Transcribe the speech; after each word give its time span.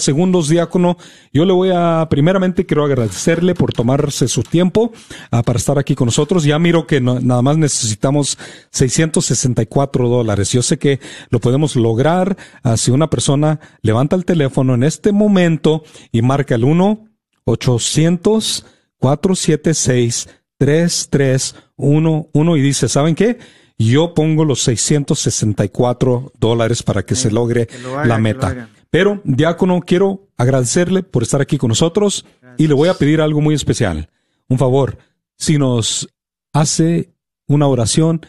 segundos, 0.00 0.48
diácono. 0.48 0.96
Yo 1.32 1.44
le 1.44 1.52
voy 1.52 1.70
a, 1.74 2.06
primeramente 2.10 2.66
quiero 2.66 2.84
agradecerle 2.84 3.54
por 3.54 3.72
tomarse 3.72 4.28
su 4.28 4.42
tiempo 4.42 4.92
ah, 5.30 5.42
para 5.42 5.58
estar 5.58 5.78
aquí 5.78 5.94
con 5.94 6.06
nosotros. 6.06 6.44
Ya 6.44 6.58
miro 6.58 6.86
que 6.86 7.00
nada 7.00 7.42
más 7.42 7.56
necesitamos 7.56 8.38
664 8.70 10.08
dólares. 10.08 10.52
Yo 10.52 10.62
sé 10.62 10.78
que 10.78 11.00
lo 11.30 11.40
podemos 11.40 11.76
lograr 11.76 12.36
ah, 12.62 12.76
si 12.76 12.90
una 12.90 13.08
persona 13.08 13.60
levanta 13.82 14.16
el 14.16 14.24
teléfono 14.24 14.74
en 14.74 14.82
este 14.82 15.12
momento 15.12 15.84
y 16.12 16.22
marca 16.22 16.54
el 16.54 16.64
1 16.64 17.04
800 17.44 18.66
476 18.98 20.28
3311 20.58 22.58
y 22.58 22.62
dice, 22.62 22.88
¿saben 22.88 23.14
qué? 23.14 23.38
Yo 23.78 24.14
pongo 24.14 24.44
los 24.44 24.62
664 24.62 26.32
dólares 26.38 26.82
para 26.82 27.04
que 27.04 27.14
se 27.14 27.30
logre 27.30 27.68
la 28.04 28.18
meta. 28.18 28.68
Pero, 28.98 29.20
diácono, 29.24 29.82
quiero 29.82 30.30
agradecerle 30.38 31.02
por 31.02 31.22
estar 31.22 31.42
aquí 31.42 31.58
con 31.58 31.68
nosotros 31.68 32.24
y 32.56 32.66
le 32.66 32.72
voy 32.72 32.88
a 32.88 32.94
pedir 32.94 33.20
algo 33.20 33.42
muy 33.42 33.54
especial. 33.54 34.08
Un 34.48 34.56
favor, 34.56 34.96
si 35.36 35.58
nos 35.58 36.08
hace 36.54 37.12
una 37.46 37.66
oración 37.66 38.22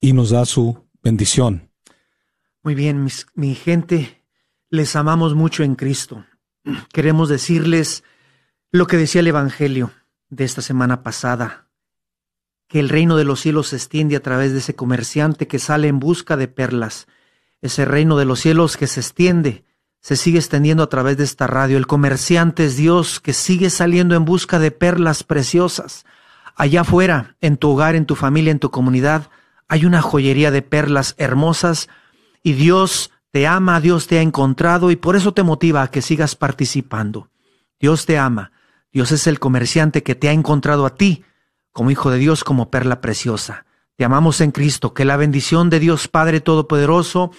y 0.00 0.12
nos 0.12 0.30
da 0.30 0.44
su 0.44 0.78
bendición. 1.02 1.72
Muy 2.62 2.76
bien, 2.76 3.08
mi 3.34 3.56
gente, 3.56 4.22
les 4.70 4.94
amamos 4.94 5.34
mucho 5.34 5.64
en 5.64 5.74
Cristo. 5.74 6.24
Queremos 6.92 7.28
decirles 7.28 8.04
lo 8.70 8.86
que 8.86 8.98
decía 8.98 9.22
el 9.22 9.26
Evangelio 9.26 9.90
de 10.28 10.44
esta 10.44 10.62
semana 10.62 11.02
pasada, 11.02 11.66
que 12.68 12.78
el 12.78 12.90
reino 12.90 13.16
de 13.16 13.24
los 13.24 13.40
cielos 13.40 13.70
se 13.70 13.76
extiende 13.76 14.14
a 14.14 14.22
través 14.22 14.52
de 14.52 14.58
ese 14.58 14.76
comerciante 14.76 15.48
que 15.48 15.58
sale 15.58 15.88
en 15.88 15.98
busca 15.98 16.36
de 16.36 16.46
perlas, 16.46 17.08
ese 17.60 17.84
reino 17.84 18.16
de 18.16 18.24
los 18.24 18.38
cielos 18.38 18.76
que 18.76 18.86
se 18.86 19.00
extiende 19.00 19.64
se 20.02 20.16
sigue 20.16 20.38
extendiendo 20.38 20.82
a 20.82 20.88
través 20.88 21.16
de 21.16 21.24
esta 21.24 21.46
radio. 21.46 21.78
El 21.78 21.86
comerciante 21.86 22.64
es 22.66 22.76
Dios 22.76 23.20
que 23.20 23.32
sigue 23.32 23.70
saliendo 23.70 24.16
en 24.16 24.24
busca 24.24 24.58
de 24.58 24.72
perlas 24.72 25.22
preciosas. 25.22 26.04
Allá 26.56 26.82
afuera, 26.82 27.36
en 27.40 27.56
tu 27.56 27.70
hogar, 27.70 27.94
en 27.94 28.04
tu 28.04 28.16
familia, 28.16 28.50
en 28.50 28.58
tu 28.58 28.70
comunidad, 28.70 29.30
hay 29.68 29.86
una 29.86 30.02
joyería 30.02 30.50
de 30.50 30.60
perlas 30.60 31.14
hermosas 31.18 31.88
y 32.42 32.54
Dios 32.54 33.12
te 33.30 33.46
ama, 33.46 33.80
Dios 33.80 34.08
te 34.08 34.18
ha 34.18 34.22
encontrado 34.22 34.90
y 34.90 34.96
por 34.96 35.16
eso 35.16 35.32
te 35.32 35.44
motiva 35.44 35.82
a 35.82 35.90
que 35.90 36.02
sigas 36.02 36.34
participando. 36.34 37.30
Dios 37.80 38.04
te 38.04 38.18
ama. 38.18 38.50
Dios 38.92 39.12
es 39.12 39.26
el 39.26 39.38
comerciante 39.38 40.02
que 40.02 40.16
te 40.16 40.28
ha 40.28 40.32
encontrado 40.32 40.84
a 40.84 40.96
ti 40.96 41.24
como 41.70 41.90
hijo 41.90 42.10
de 42.10 42.18
Dios, 42.18 42.44
como 42.44 42.70
perla 42.70 43.00
preciosa. 43.00 43.64
Te 43.96 44.04
amamos 44.04 44.40
en 44.40 44.50
Cristo. 44.50 44.92
Que 44.92 45.04
la 45.04 45.16
bendición 45.16 45.70
de 45.70 45.78
Dios 45.78 46.08
Padre 46.08 46.40
Todopoderoso, 46.40 47.30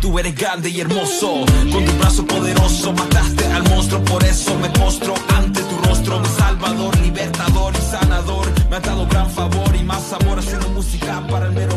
tú 0.00 0.18
eres 0.18 0.34
grande 0.34 0.68
y 0.70 0.80
hermoso. 0.80 1.44
Con 1.72 1.84
tu 1.84 1.92
brazo 1.98 2.26
poderoso 2.26 2.92
mataste 2.92 3.44
al 3.46 3.62
monstruo, 3.64 4.02
por 4.04 4.24
eso 4.24 4.56
me 4.58 4.68
postro 4.70 5.14
ante 5.36 5.60
tu 5.62 5.76
rostro, 5.88 6.20
mi 6.20 6.28
salvador, 6.28 6.98
libertador 7.00 7.72
y 7.74 7.90
sanador. 7.90 8.46
Me 8.68 8.76
ha 8.76 8.80
dado 8.80 9.06
gran 9.06 9.30
favor 9.30 9.74
y 9.74 9.84
más 9.84 10.12
amor 10.12 10.38
haciendo 10.38 10.68
música 10.70 11.26
para 11.28 11.46
el 11.46 11.52
mero 11.52 11.76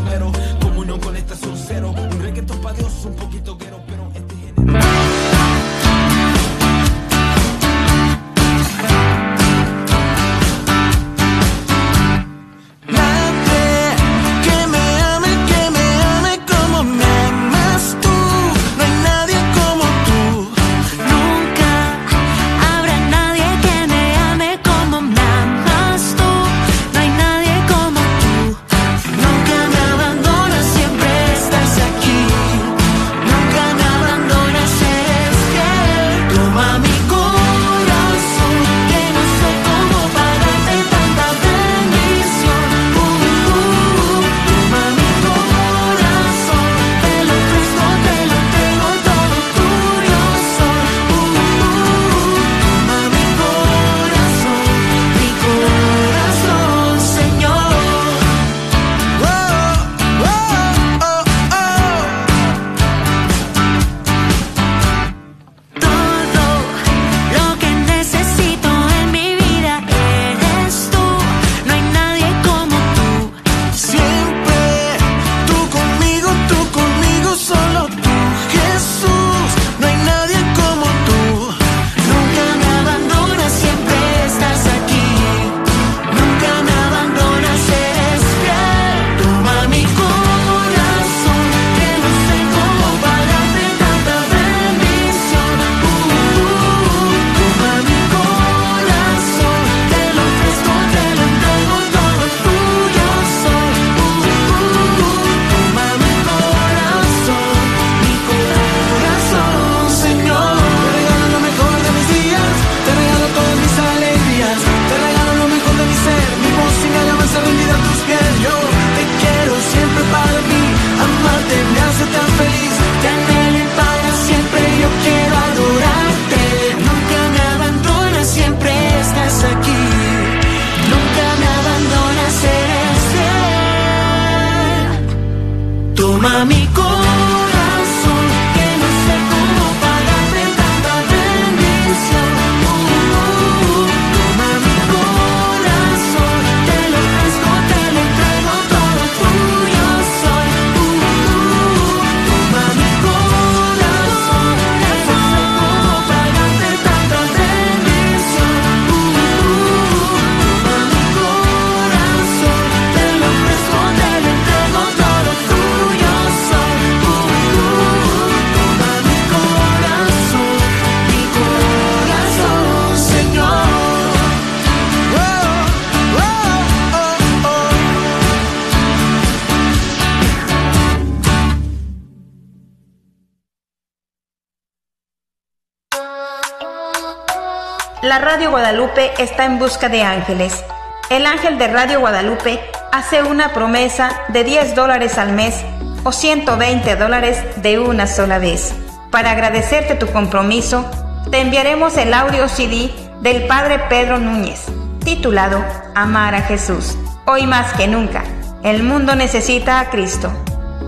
Radio 188.19 188.49
Guadalupe 188.49 189.11
está 189.19 189.45
en 189.45 189.59
busca 189.59 189.89
de 189.89 190.01
ángeles. 190.01 190.63
El 191.09 191.25
ángel 191.25 191.57
de 191.57 191.67
Radio 191.67 191.99
Guadalupe 191.99 192.59
hace 192.91 193.21
una 193.21 193.53
promesa 193.53 194.09
de 194.29 194.43
10 194.43 194.75
dólares 194.75 195.17
al 195.17 195.33
mes 195.33 195.63
o 196.03 196.11
120 196.11 196.95
dólares 196.95 197.43
de 197.57 197.79
una 197.79 198.07
sola 198.07 198.39
vez. 198.39 198.73
Para 199.11 199.31
agradecerte 199.31 199.95
tu 199.95 200.07
compromiso, 200.07 200.89
te 201.29 201.41
enviaremos 201.41 201.95
el 201.97 202.13
audio 202.13 202.47
CD 202.49 202.91
del 203.21 203.45
Padre 203.45 203.79
Pedro 203.89 204.17
Núñez, 204.17 204.65
titulado 205.03 205.63
Amar 205.93 206.33
a 206.33 206.41
Jesús. 206.41 206.97
Hoy 207.25 207.45
más 207.45 207.73
que 207.73 207.87
nunca, 207.87 208.23
el 208.63 208.83
mundo 208.83 209.15
necesita 209.15 209.79
a 209.79 209.89
Cristo. 209.89 210.31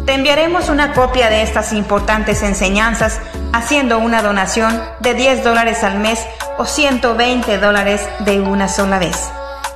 Te 0.09 0.15
enviaremos 0.15 0.69
una 0.69 0.93
copia 0.93 1.29
de 1.29 1.43
estas 1.43 1.71
importantes 1.71 2.41
enseñanzas 2.41 3.19
haciendo 3.53 3.99
una 3.99 4.23
donación 4.23 4.81
de 5.01 5.13
10 5.13 5.43
dólares 5.43 5.83
al 5.83 5.99
mes 5.99 6.25
o 6.57 6.65
120 6.65 7.59
dólares 7.59 8.09
de 8.21 8.41
una 8.41 8.67
sola 8.67 8.97
vez. 8.97 9.29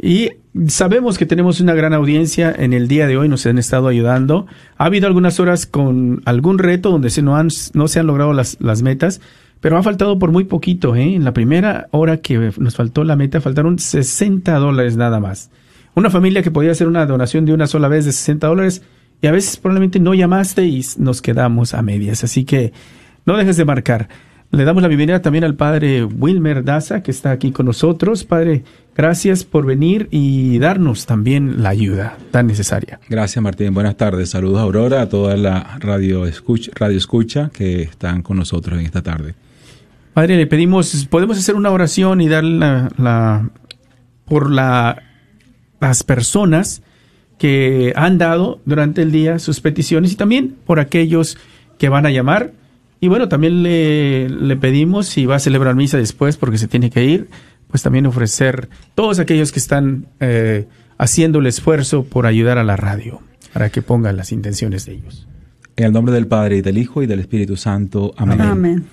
Y 0.00 0.30
sabemos 0.68 1.18
que 1.18 1.26
tenemos 1.26 1.60
una 1.60 1.74
gran 1.74 1.92
audiencia 1.92 2.54
en 2.56 2.72
el 2.72 2.88
día 2.88 3.06
de 3.06 3.16
hoy, 3.16 3.28
nos 3.28 3.44
han 3.46 3.58
estado 3.58 3.88
ayudando. 3.88 4.46
Ha 4.78 4.84
habido 4.84 5.08
algunas 5.08 5.40
horas 5.40 5.66
con 5.66 6.22
algún 6.24 6.58
reto 6.58 6.90
donde 6.90 7.10
se 7.10 7.20
no, 7.20 7.36
han, 7.36 7.48
no 7.74 7.88
se 7.88 8.00
han 8.00 8.06
logrado 8.06 8.32
las, 8.32 8.56
las 8.60 8.82
metas, 8.82 9.20
pero 9.64 9.78
ha 9.78 9.82
faltado 9.82 10.18
por 10.18 10.30
muy 10.30 10.44
poquito. 10.44 10.94
¿eh? 10.94 11.14
En 11.14 11.24
la 11.24 11.32
primera 11.32 11.88
hora 11.90 12.18
que 12.18 12.52
nos 12.58 12.76
faltó 12.76 13.02
la 13.02 13.16
meta, 13.16 13.40
faltaron 13.40 13.78
60 13.78 14.54
dólares 14.56 14.98
nada 14.98 15.20
más. 15.20 15.50
Una 15.94 16.10
familia 16.10 16.42
que 16.42 16.50
podía 16.50 16.72
hacer 16.72 16.86
una 16.86 17.06
donación 17.06 17.46
de 17.46 17.54
una 17.54 17.66
sola 17.66 17.88
vez 17.88 18.04
de 18.04 18.12
60 18.12 18.46
dólares 18.46 18.82
y 19.22 19.26
a 19.26 19.32
veces 19.32 19.56
probablemente 19.56 20.00
no 20.00 20.12
llamaste 20.12 20.66
y 20.66 20.84
nos 20.98 21.22
quedamos 21.22 21.72
a 21.72 21.80
medias. 21.80 22.24
Así 22.24 22.44
que 22.44 22.74
no 23.24 23.38
dejes 23.38 23.56
de 23.56 23.64
marcar. 23.64 24.10
Le 24.50 24.64
damos 24.64 24.82
la 24.82 24.88
bienvenida 24.88 25.22
también 25.22 25.44
al 25.44 25.54
padre 25.54 26.04
Wilmer 26.04 26.62
Daza, 26.62 27.02
que 27.02 27.10
está 27.10 27.30
aquí 27.30 27.50
con 27.50 27.64
nosotros. 27.64 28.24
Padre, 28.24 28.64
gracias 28.94 29.44
por 29.44 29.64
venir 29.64 30.08
y 30.10 30.58
darnos 30.58 31.06
también 31.06 31.62
la 31.62 31.70
ayuda 31.70 32.18
tan 32.32 32.48
necesaria. 32.48 33.00
Gracias, 33.08 33.42
Martín. 33.42 33.72
Buenas 33.72 33.96
tardes. 33.96 34.28
Saludos 34.28 34.58
a 34.58 34.64
Aurora, 34.64 35.00
a 35.00 35.08
toda 35.08 35.38
la 35.38 35.78
radio 35.80 36.26
escucha, 36.26 36.70
radio 36.74 36.98
escucha 36.98 37.50
que 37.50 37.80
están 37.80 38.20
con 38.20 38.36
nosotros 38.36 38.78
en 38.78 38.84
esta 38.84 39.00
tarde. 39.00 39.34
Padre, 40.14 40.36
le 40.36 40.46
pedimos, 40.46 41.06
podemos 41.10 41.36
hacer 41.36 41.56
una 41.56 41.70
oración 41.70 42.20
y 42.20 42.28
dar 42.28 42.44
la, 42.44 43.50
por 44.24 44.50
la, 44.50 45.02
las 45.80 46.04
personas 46.04 46.82
que 47.36 47.92
han 47.96 48.16
dado 48.16 48.60
durante 48.64 49.02
el 49.02 49.10
día 49.10 49.40
sus 49.40 49.60
peticiones 49.60 50.12
y 50.12 50.16
también 50.16 50.54
por 50.64 50.78
aquellos 50.78 51.36
que 51.78 51.88
van 51.88 52.06
a 52.06 52.10
llamar. 52.10 52.52
Y 53.00 53.08
bueno, 53.08 53.28
también 53.28 53.64
le, 53.64 54.28
le 54.28 54.56
pedimos, 54.56 55.06
si 55.06 55.26
va 55.26 55.36
a 55.36 55.40
celebrar 55.40 55.74
misa 55.74 55.98
después 55.98 56.36
porque 56.36 56.58
se 56.58 56.68
tiene 56.68 56.90
que 56.90 57.04
ir, 57.04 57.28
pues 57.66 57.82
también 57.82 58.06
ofrecer 58.06 58.68
todos 58.94 59.18
aquellos 59.18 59.50
que 59.50 59.58
están 59.58 60.06
eh, 60.20 60.68
haciendo 60.96 61.40
el 61.40 61.46
esfuerzo 61.46 62.04
por 62.04 62.26
ayudar 62.26 62.56
a 62.56 62.62
la 62.62 62.76
radio, 62.76 63.20
para 63.52 63.68
que 63.70 63.82
pongan 63.82 64.16
las 64.16 64.30
intenciones 64.30 64.86
de 64.86 64.92
ellos. 64.92 65.26
En 65.74 65.86
el 65.86 65.92
nombre 65.92 66.14
del 66.14 66.28
Padre 66.28 66.58
y 66.58 66.62
del 66.62 66.78
Hijo 66.78 67.02
y 67.02 67.06
del 67.06 67.18
Espíritu 67.18 67.56
Santo. 67.56 68.14
Amén. 68.16 68.40
Amén. 68.40 68.84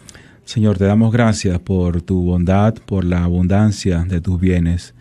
Señor, 0.45 0.77
te 0.77 0.85
damos 0.85 1.13
gracias 1.13 1.59
por 1.59 2.01
tu 2.01 2.23
bondad, 2.23 2.73
por 2.73 3.05
la 3.05 3.23
abundancia 3.23 4.03
de 4.07 4.19
tus 4.21 4.39
bienes, 4.39 4.93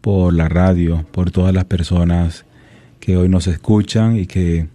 por 0.00 0.32
la 0.32 0.48
radio, 0.48 1.04
por 1.10 1.30
todas 1.30 1.52
las 1.52 1.64
personas 1.64 2.46
que 3.00 3.16
hoy 3.16 3.28
nos 3.28 3.46
escuchan 3.46 4.16
y 4.16 4.26
que 4.26 4.68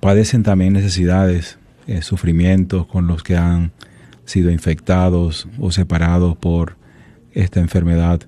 padecen 0.00 0.42
también 0.42 0.72
necesidades, 0.72 1.58
eh, 1.86 2.02
sufrimientos 2.02 2.86
con 2.86 3.06
los 3.06 3.22
que 3.22 3.36
han 3.36 3.72
sido 4.24 4.50
infectados 4.50 5.46
o 5.58 5.70
separados 5.70 6.36
por 6.36 6.76
esta 7.32 7.60
enfermedad. 7.60 8.22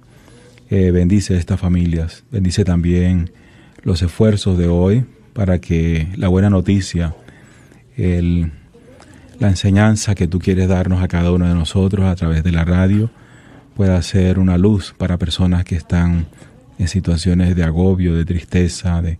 Eh, 0.69 0.91
bendice 0.91 1.37
estas 1.37 1.59
familias, 1.59 2.25
bendice 2.31 2.65
también 2.65 3.31
los 3.83 4.03
esfuerzos 4.03 4.59
de 4.59 4.69
hoy 4.69 5.05
para 5.33 5.61
que 5.61 6.09
la 6.17 6.29
buena 6.29 6.51
noticia, 6.51 7.15
el 7.97 8.53
la 9.39 9.49
enseñanza 9.49 10.15
que 10.15 10.27
tú 10.27 10.39
quieres 10.39 10.69
darnos 10.69 11.03
a 11.03 11.09
cada 11.09 11.31
uno 11.33 11.47
de 11.47 11.55
nosotros 11.55 12.07
a 12.07 12.15
través 12.17 12.43
de 12.43 12.53
la 12.53 12.65
radio 12.65 13.11
pueda 13.75 14.01
ser 14.03 14.39
una 14.39 14.57
luz 14.57 14.95
para 14.97 15.19
personas 15.19 15.65
que 15.65 15.77
están 15.77 16.27
en 16.79 16.89
situaciones 16.89 17.55
de 17.55 17.65
agobio, 17.65 18.15
de 18.15 18.25
tristeza, 18.25 19.03
de, 19.03 19.19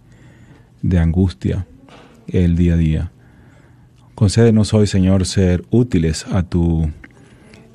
de 0.83 0.99
angustia 0.99 1.67
el 2.29 2.57
día 2.57 2.75
a 2.75 2.77
día. 2.77 3.11
Concédenos 4.15 4.73
hoy, 4.73 4.87
Señor, 4.87 5.27
ser 5.27 5.65
útiles 5.71 6.27
a 6.33 6.43
tu, 6.43 6.91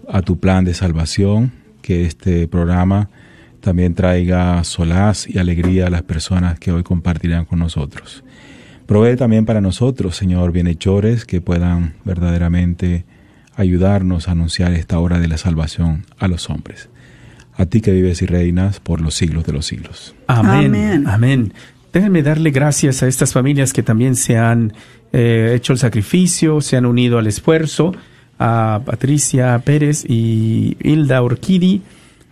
a 0.09 0.21
tu 0.21 0.39
plan 0.39 0.65
de 0.65 0.73
salvación, 0.73 1.51
que 1.83 2.05
este 2.05 2.47
programa 2.47 3.09
también 3.59 3.93
traiga 3.93 4.63
solaz 4.63 5.27
y 5.29 5.37
alegría 5.37 5.87
a 5.87 5.89
las 5.91 6.01
personas 6.01 6.59
que 6.59 6.71
hoy 6.71 6.81
compartirán 6.81 7.45
con 7.45 7.59
nosotros. 7.59 8.23
Provee 8.91 9.15
también 9.15 9.45
para 9.45 9.61
nosotros, 9.61 10.17
Señor, 10.17 10.51
bienhechores 10.51 11.23
que 11.23 11.39
puedan 11.39 11.93
verdaderamente 12.03 13.05
ayudarnos 13.55 14.27
a 14.27 14.33
anunciar 14.33 14.73
esta 14.73 14.99
hora 14.99 15.17
de 15.17 15.29
la 15.29 15.37
salvación 15.37 16.05
a 16.19 16.27
los 16.27 16.49
hombres. 16.49 16.89
A 17.55 17.67
ti 17.67 17.79
que 17.79 17.93
vives 17.93 18.21
y 18.21 18.25
reinas 18.25 18.81
por 18.81 18.99
los 18.99 19.13
siglos 19.13 19.45
de 19.45 19.53
los 19.53 19.65
siglos. 19.65 20.13
Amén. 20.27 21.07
Amén. 21.07 21.53
déjenme 21.93 22.21
darle 22.21 22.51
gracias 22.51 23.01
a 23.01 23.07
estas 23.07 23.31
familias 23.31 23.71
que 23.71 23.81
también 23.81 24.17
se 24.17 24.37
han 24.37 24.73
eh, 25.13 25.53
hecho 25.55 25.71
el 25.71 25.79
sacrificio, 25.79 26.59
se 26.59 26.75
han 26.75 26.85
unido 26.85 27.17
al 27.17 27.27
esfuerzo, 27.27 27.93
a 28.39 28.81
Patricia 28.85 29.57
Pérez 29.59 30.03
y 30.05 30.75
Hilda 30.83 31.21
Orquidi, 31.21 31.81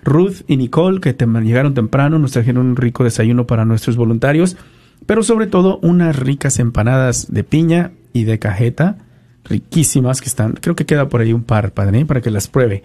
Ruth 0.03 0.41
y 0.45 0.57
Nicole, 0.57 0.99
que 0.99 1.15
llegaron 1.41 1.73
temprano, 1.73 2.19
nos 2.19 2.33
trajeron 2.33 2.67
un 2.67 2.75
rico 2.75 3.05
desayuno 3.05 3.47
para 3.47 3.63
nuestros 3.63 3.95
voluntarios, 3.95 4.57
pero 5.06 5.24
sobre 5.24 5.48
todo 5.48 5.79
unas 5.82 6.15
ricas 6.15 6.60
empanadas 6.60 7.32
de 7.32 7.44
piña 7.44 7.91
y 8.13 8.24
de 8.24 8.39
cajeta, 8.39 8.98
riquísimas 9.44 10.22
que 10.22 10.27
están, 10.27 10.53
creo 10.53 10.75
que 10.75 10.86
queda 10.86 11.10
por 11.10 11.22
ahí 11.22 11.34
un 11.34 11.44
par, 11.44 11.72
padre, 11.72 12.06
para 12.06 12.22
que 12.22 12.32
las 12.32 12.48
pruebe 12.48 12.84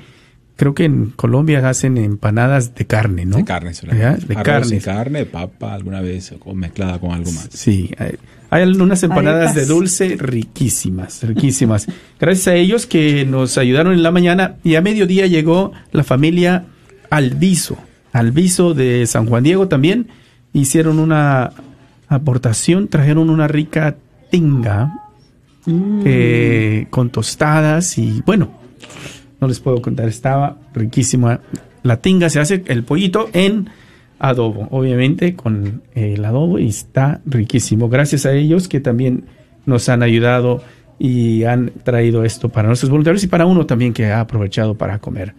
creo 0.57 0.75
que 0.75 0.85
en 0.85 1.11
Colombia 1.11 1.67
hacen 1.69 1.99
empanadas 1.99 2.75
de 2.75 2.87
carne, 2.87 3.25
¿no? 3.25 3.37
De 3.37 3.45
carne, 3.45 3.73
De 3.73 4.35
carne. 4.37 4.81
carne, 4.81 5.27
papa 5.27 5.75
alguna 5.75 6.01
vez 6.01 6.33
o 6.45 6.55
mezclada 6.55 6.99
con 6.99 7.13
algo 7.13 7.31
más. 7.33 7.49
Sí, 7.53 7.91
hay, 7.99 8.17
hay 8.51 8.65
unas 8.65 9.03
empanadas 9.03 9.55
de 9.55 9.67
dulce 9.67 10.17
riquísimas, 10.17 11.23
riquísimas. 11.23 11.87
Gracias 12.21 12.49
a 12.49 12.55
ellos 12.55 12.87
que 12.87 13.25
nos 13.25 13.59
ayudaron 13.59 13.93
en 13.93 14.03
la 14.03 14.11
mañana 14.11 14.57
y 14.63 14.77
a 14.77 14.81
mediodía 14.81 15.27
llegó 15.27 15.73
la 15.93 16.05
familia 16.05 16.67
Alviso, 17.11 17.77
Alviso 18.13 18.75
de 18.75 19.07
San 19.07 19.27
Juan 19.27 19.43
Diego 19.43 19.69
también. 19.69 20.09
Hicieron 20.53 21.01
una 21.01 21.51
aportación, 22.09 22.89
trajeron 22.89 23.31
una 23.31 23.49
rica 23.49 23.97
tinga 24.31 24.93
mm. 25.67 26.03
eh, 26.05 26.87
con 26.91 27.11
tostadas 27.11 27.99
y 27.99 28.23
bueno, 28.27 28.51
no 29.41 29.49
les 29.49 29.61
puedo 29.61 29.81
contar, 29.83 30.09
estaba 30.09 30.57
riquísima. 30.75 31.41
La 31.83 31.99
tinga 31.99 32.31
se 32.31 32.41
hace 32.41 32.63
el 32.67 32.85
pollito 32.85 33.29
en 33.33 33.69
adobo, 34.19 34.69
obviamente 34.71 35.35
con 35.35 35.83
el 35.95 36.25
adobo 36.25 36.59
y 36.59 36.69
está 36.69 37.21
riquísimo. 37.27 37.89
Gracias 37.89 38.27
a 38.27 38.33
ellos 38.33 38.69
que 38.69 38.81
también 38.81 39.25
nos 39.67 39.89
han 39.89 40.03
ayudado 40.03 40.63
y 40.99 41.45
han 41.45 41.73
traído 41.83 42.25
esto 42.25 42.49
para 42.49 42.69
nuestros 42.69 42.91
voluntarios 42.91 43.23
y 43.25 43.27
para 43.27 43.47
uno 43.47 43.67
también 43.67 43.93
que 43.93 44.07
ha 44.07 44.21
aprovechado 44.21 44.77
para 44.77 44.99
comer. 44.99 45.35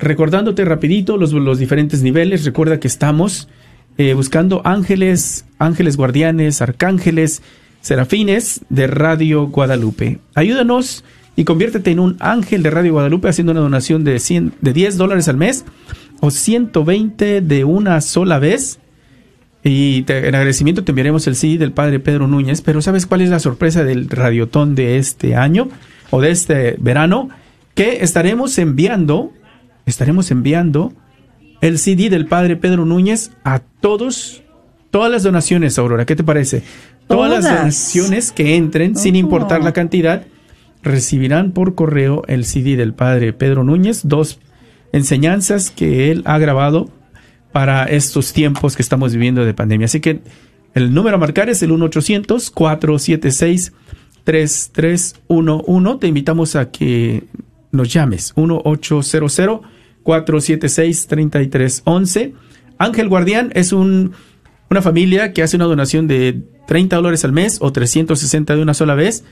recordándote 0.00 0.64
rapidito 0.64 1.16
los, 1.16 1.32
los 1.32 1.58
diferentes 1.58 2.02
niveles, 2.02 2.44
recuerda 2.44 2.80
que 2.80 2.88
estamos 2.88 3.48
eh, 3.98 4.14
buscando 4.14 4.62
ángeles, 4.64 5.44
ángeles 5.58 5.96
guardianes, 5.96 6.62
arcángeles, 6.62 7.42
serafines 7.82 8.62
de 8.68 8.86
Radio 8.86 9.46
Guadalupe. 9.48 10.18
Ayúdanos 10.34 11.04
y 11.36 11.44
conviértete 11.44 11.90
en 11.90 12.00
un 12.00 12.16
ángel 12.20 12.62
de 12.62 12.70
Radio 12.70 12.92
Guadalupe 12.92 13.28
haciendo 13.28 13.52
una 13.52 13.60
donación 13.60 14.04
de, 14.04 14.18
100, 14.18 14.54
de 14.60 14.72
10 14.72 14.96
dólares 14.96 15.28
al 15.28 15.36
mes 15.36 15.64
o 16.20 16.30
120 16.30 17.42
de 17.42 17.64
una 17.64 18.00
sola 18.00 18.38
vez. 18.38 18.78
Y 19.62 20.06
en 20.08 20.34
agradecimiento 20.34 20.84
te 20.84 20.92
enviaremos 20.92 21.26
el 21.26 21.36
sí 21.36 21.58
del 21.58 21.72
padre 21.72 22.00
Pedro 22.00 22.26
Núñez. 22.26 22.62
Pero 22.62 22.80
¿sabes 22.80 23.04
cuál 23.04 23.20
es 23.20 23.28
la 23.28 23.38
sorpresa 23.38 23.84
del 23.84 24.08
radiotón 24.08 24.74
de 24.74 24.96
este 24.96 25.36
año 25.36 25.68
o 26.10 26.20
de 26.20 26.30
este 26.30 26.76
verano? 26.78 27.28
Que 27.74 28.02
estaremos 28.04 28.58
enviando 28.58 29.32
estaremos 29.90 30.30
enviando 30.30 30.92
el 31.60 31.78
CD 31.78 32.08
del 32.08 32.26
Padre 32.26 32.56
Pedro 32.56 32.86
Núñez 32.86 33.32
a 33.44 33.58
todos, 33.58 34.42
todas 34.90 35.10
las 35.10 35.22
donaciones, 35.22 35.78
Aurora. 35.78 36.06
¿Qué 36.06 36.16
te 36.16 36.24
parece? 36.24 36.62
Todas, 37.06 37.44
las 37.44 37.44
donaciones 37.44 38.32
que 38.32 38.56
entren, 38.56 38.96
sin 38.96 39.16
importar 39.16 39.62
la 39.62 39.72
cantidad, 39.72 40.24
recibirán 40.82 41.52
por 41.52 41.74
correo 41.74 42.22
el 42.28 42.44
CD 42.44 42.76
del 42.76 42.94
Padre 42.94 43.32
Pedro 43.32 43.64
Núñez, 43.64 44.02
dos 44.04 44.38
enseñanzas 44.92 45.70
que 45.70 46.10
él 46.10 46.22
ha 46.24 46.38
grabado 46.38 46.88
para 47.52 47.84
estos 47.84 48.32
tiempos 48.32 48.76
que 48.76 48.82
estamos 48.82 49.12
viviendo 49.12 49.44
de 49.44 49.52
pandemia. 49.52 49.86
Así 49.86 50.00
que 50.00 50.20
el 50.74 50.94
número 50.94 51.16
a 51.16 51.18
marcar 51.18 51.50
es 51.50 51.62
el 51.62 51.72
1-800-476-3311. 54.24 55.98
Te 55.98 56.08
invitamos 56.08 56.56
a 56.56 56.70
que 56.70 57.24
nos 57.72 57.92
llames 57.92 58.34
1-800. 58.34 59.60
476-3311. 60.04 62.32
Ángel 62.78 63.08
Guardián 63.08 63.50
es 63.54 63.72
un, 63.72 64.12
una 64.70 64.82
familia 64.82 65.32
que 65.32 65.42
hace 65.42 65.56
una 65.56 65.64
donación 65.66 66.06
de 66.06 66.42
30 66.66 66.96
dólares 66.96 67.24
al 67.24 67.32
mes 67.32 67.56
o 67.60 67.72
360 67.72 68.56
de 68.56 68.62
una 68.62 68.74
sola 68.74 68.94
vez. 68.94 69.24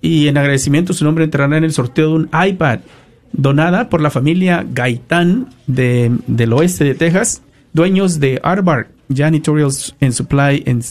Y 0.00 0.26
en 0.28 0.36
agradecimiento 0.36 0.92
su 0.92 1.04
nombre 1.04 1.22
entrará 1.24 1.56
en 1.56 1.62
el 1.64 1.72
sorteo 1.72 2.08
de 2.08 2.14
un 2.14 2.28
iPad 2.46 2.80
donada 3.32 3.88
por 3.88 4.02
la 4.02 4.10
familia 4.10 4.66
Gaitán 4.70 5.48
de, 5.66 6.12
del 6.26 6.52
oeste 6.52 6.84
de 6.84 6.94
Texas, 6.94 7.42
dueños 7.72 8.20
de 8.20 8.38
Arbar 8.42 8.88
Janitorials 9.12 9.96
and 10.00 10.12
Supply 10.12 10.62
and, 10.66 10.84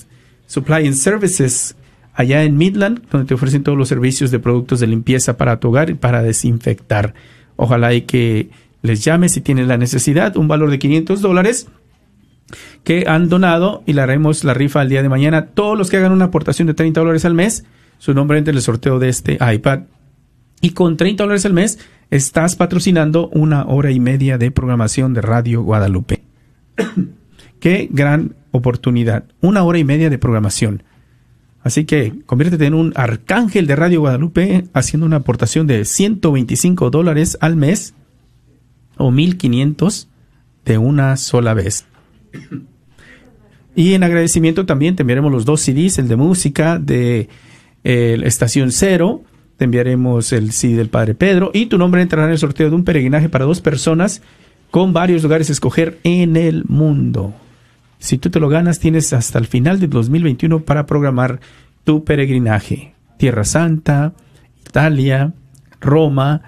Supply 0.48 0.88
and 0.88 0.96
Services 0.96 1.76
allá 2.14 2.44
en 2.44 2.58
Midland, 2.58 3.02
donde 3.10 3.28
te 3.28 3.34
ofrecen 3.34 3.64
todos 3.64 3.78
los 3.78 3.90
servicios 3.90 4.32
de 4.32 4.40
productos 4.40 4.80
de 4.80 4.88
limpieza 4.88 5.38
para 5.38 5.60
tu 5.60 5.70
hogar 5.70 5.90
y 5.90 5.96
para 5.96 6.22
desinfectar. 6.22 7.14
Ojalá 7.56 7.94
y 7.94 8.04
que 8.04 8.50
les 8.82 9.04
llame 9.04 9.30
si 9.30 9.42
tienen 9.42 9.68
la 9.68 9.78
necesidad, 9.78 10.38
un 10.38 10.48
valor 10.48 10.70
de 10.70 10.80
500 10.80 11.22
dólares 11.22 11.68
que 12.84 13.06
han 13.08 13.30
donado 13.30 13.84
y 13.86 13.94
le 13.94 14.02
haremos 14.02 14.44
la 14.44 14.54
rifa 14.54 14.82
el 14.82 14.90
día 14.90 15.02
de 15.02 15.10
mañana. 15.10 15.48
Todos 15.48 15.78
los 15.78 15.90
que 15.90 15.98
hagan 15.98 16.12
una 16.12 16.26
aportación 16.26 16.68
de 16.68 16.74
30 16.74 17.00
dólares 17.00 17.26
al 17.26 17.34
mes, 17.34 17.66
su 17.98 18.14
nombre 18.14 18.38
entre 18.38 18.54
el 18.54 18.62
sorteo 18.62 19.00
de 19.00 19.10
este 19.10 19.38
iPad. 19.42 19.84
Y 20.62 20.72
con 20.72 20.98
30 20.98 21.24
dólares 21.24 21.46
al 21.46 21.54
mes 21.54 21.80
estás 22.10 22.56
patrocinando 22.56 23.30
una 23.30 23.66
hora 23.66 23.92
y 23.92 24.00
media 24.00 24.38
de 24.38 24.52
programación 24.52 25.14
de 25.14 25.22
Radio 25.22 25.64
Guadalupe. 25.64 26.24
Qué 27.60 27.88
gran 27.92 28.36
oportunidad. 28.52 29.26
Una 29.42 29.64
hora 29.64 29.80
y 29.80 29.84
media 29.84 30.10
de 30.10 30.18
programación. 30.18 30.84
Así 31.64 31.86
que 31.86 32.14
conviértete 32.26 32.66
en 32.66 32.74
un 32.74 32.94
arcángel 32.96 33.68
de 33.68 33.76
Radio 33.76 34.02
Guadalupe 34.02 34.66
haciendo 34.74 35.06
una 35.06 35.18
aportación 35.18 35.66
de 35.66 35.86
125 35.86 36.90
dólares 36.90 37.38
al 37.40 37.56
mes 37.56 37.94
o 38.98 39.12
1500 39.12 40.10
de 40.66 40.78
una 40.78 41.16
sola 41.18 41.54
vez. 41.54 41.86
Y 43.76 43.94
en 43.94 44.04
agradecimiento 44.04 44.66
también 44.66 44.96
te 44.96 45.04
enviaremos 45.04 45.32
los 45.32 45.46
dos 45.46 45.62
CDs, 45.62 45.98
el 45.98 46.08
de 46.08 46.16
música 46.16 46.78
de 46.78 47.30
eh, 47.84 48.22
Estación 48.24 48.72
Cero, 48.72 49.24
te 49.58 49.66
enviaremos 49.66 50.32
el 50.34 50.52
CD 50.52 50.76
del 50.76 50.90
Padre 50.90 51.16
Pedro 51.16 51.52
y 51.54 51.68
tu 51.68 51.78
nombre 51.78 52.02
entrará 52.02 52.28
en 52.28 52.34
el 52.34 52.38
sorteo 52.38 52.70
de 52.70 52.76
un 52.76 52.84
peregrinaje 52.84 53.30
para 53.30 53.46
dos 53.46 53.62
personas 53.62 54.22
con 54.70 54.94
varios 54.94 55.24
lugares 55.24 55.50
a 55.50 55.54
escoger 55.54 56.00
en 56.04 56.36
el 56.36 56.66
mundo. 56.66 57.34
Si 58.04 58.18
tú 58.18 58.30
te 58.30 58.42
lo 58.42 58.50
ganas, 58.50 58.80
tienes 58.80 59.14
hasta 59.14 59.40
el 59.40 59.48
final 59.48 59.80
de 59.80 59.88
2021 59.88 60.66
para 60.66 60.86
programar 60.86 61.40
tu 61.86 62.04
peregrinaje. 62.04 62.94
Tierra 63.18 63.46
Santa, 63.46 64.12
Italia, 64.68 65.32
Roma, 65.80 66.42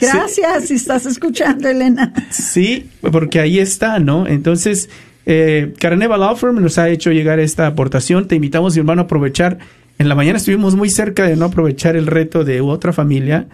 Gracias, 0.00 0.68
si 0.68 0.74
estás 0.74 1.04
escuchando, 1.04 1.68
Elena. 1.68 2.12
Sí, 2.30 2.88
porque 3.00 3.40
ahí 3.40 3.58
está, 3.58 3.98
¿no? 3.98 4.26
Entonces, 4.26 4.88
eh, 5.26 5.72
Carneva 5.78 6.16
Law 6.16 6.36
Firm 6.36 6.60
nos 6.60 6.78
ha 6.78 6.88
hecho 6.88 7.12
llegar 7.12 7.38
esta 7.40 7.66
aportación. 7.66 8.26
Te 8.26 8.36
invitamos, 8.36 8.74
mi 8.74 8.80
hermano, 8.80 9.02
a 9.02 9.04
aprovechar. 9.04 9.58
En 9.98 10.08
la 10.08 10.14
mañana 10.14 10.38
estuvimos 10.38 10.74
muy 10.74 10.90
cerca 10.90 11.24
de 11.24 11.36
no 11.36 11.46
aprovechar 11.46 11.96
el 11.96 12.06
reto 12.06 12.44
de 12.44 12.60
otra 12.60 12.92
familia, 12.92 13.48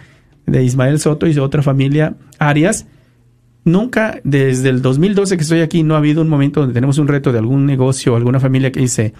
de 0.45 0.63
Ismael 0.63 0.99
Soto 0.99 1.27
y 1.27 1.33
de 1.33 1.41
otra 1.41 1.61
familia, 1.61 2.15
Arias. 2.39 2.87
Nunca, 3.65 4.19
desde 4.23 4.69
el 4.69 4.81
2012 4.81 5.37
que 5.37 5.43
estoy 5.43 5.59
aquí, 5.59 5.83
no 5.83 5.95
ha 5.95 5.99
habido 5.99 6.21
un 6.21 6.29
momento 6.29 6.61
donde 6.61 6.73
tenemos 6.73 6.97
un 6.97 7.07
reto 7.07 7.31
de 7.31 7.39
algún 7.39 7.65
negocio 7.65 8.13
o 8.13 8.15
alguna 8.15 8.39
familia 8.39 8.71
que 8.71 8.79
dice, 8.79 9.13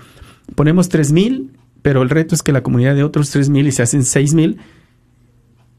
ponemos 0.55 0.89
tres 0.89 1.11
mil, 1.11 1.51
pero 1.81 2.01
el 2.01 2.09
reto 2.09 2.33
es 2.33 2.41
que 2.41 2.51
la 2.51 2.63
comunidad 2.63 2.95
de 2.95 3.03
otros 3.03 3.29
tres 3.29 3.49
mil 3.49 3.67
y 3.67 3.71
se 3.71 3.83
hacen 3.83 4.03
seis 4.03 4.33
mil 4.33 4.57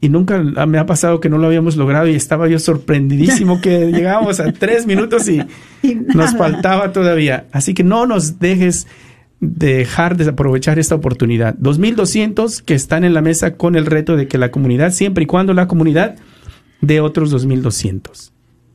y 0.01 0.09
nunca 0.09 0.39
me 0.39 0.79
ha 0.79 0.87
pasado 0.87 1.21
que 1.21 1.29
no 1.29 1.39
lo 1.39 1.47
habíamos 1.47 1.77
logrado 1.77 2.09
y 2.09 2.15
estaba 2.15 2.49
yo 2.49 2.59
sorprendidísimo 2.59 3.61
que 3.61 3.87
llegábamos 3.93 4.41
a 4.41 4.53
tres 4.53 4.87
minutos 4.87 5.29
y, 5.29 5.43
nos 6.15 6.37
faltaba 6.37 6.93
todavía. 6.93 7.47
Así 7.53 7.75
que 7.75 7.85
no 7.85 8.07
nos 8.07 8.39
dejes 8.39 8.87
dejar 9.41 10.17
de 10.17 10.29
aprovechar 10.29 10.79
esta 10.79 10.95
oportunidad. 10.95 11.57
2.200 11.59 12.63
que 12.63 12.75
están 12.75 13.05
en 13.05 13.15
la 13.15 13.23
mesa 13.23 13.55
con 13.55 13.77
el 13.77 13.87
reto 13.87 14.17
de 14.17 14.29
que 14.29 14.39
la 14.39 14.51
comunidad, 14.51 14.93
siempre 14.93 15.25
y 15.25 15.27
cuando 15.27 15.55
la 15.55 15.69
comunidad, 15.69 16.17
de 16.81 17.01
otros 17.01 17.35
2.200 17.35 18.31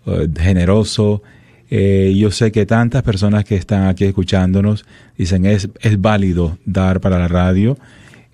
eh, 0.06 0.29
generoso. 0.39 1.21
Eh, 1.69 2.13
yo 2.15 2.32
sé 2.32 2.53
que 2.53 2.65
tantas 2.65 3.03
personas 3.03 3.43
que 3.43 3.56
están 3.56 3.88
aquí 3.88 4.06
escuchándonos 4.06 4.86
dicen 5.17 5.45
es, 5.45 5.67
es 5.82 5.99
válido 5.99 6.58
dar 6.65 7.01
para 7.01 7.19
la 7.19 7.27
radio. 7.27 7.77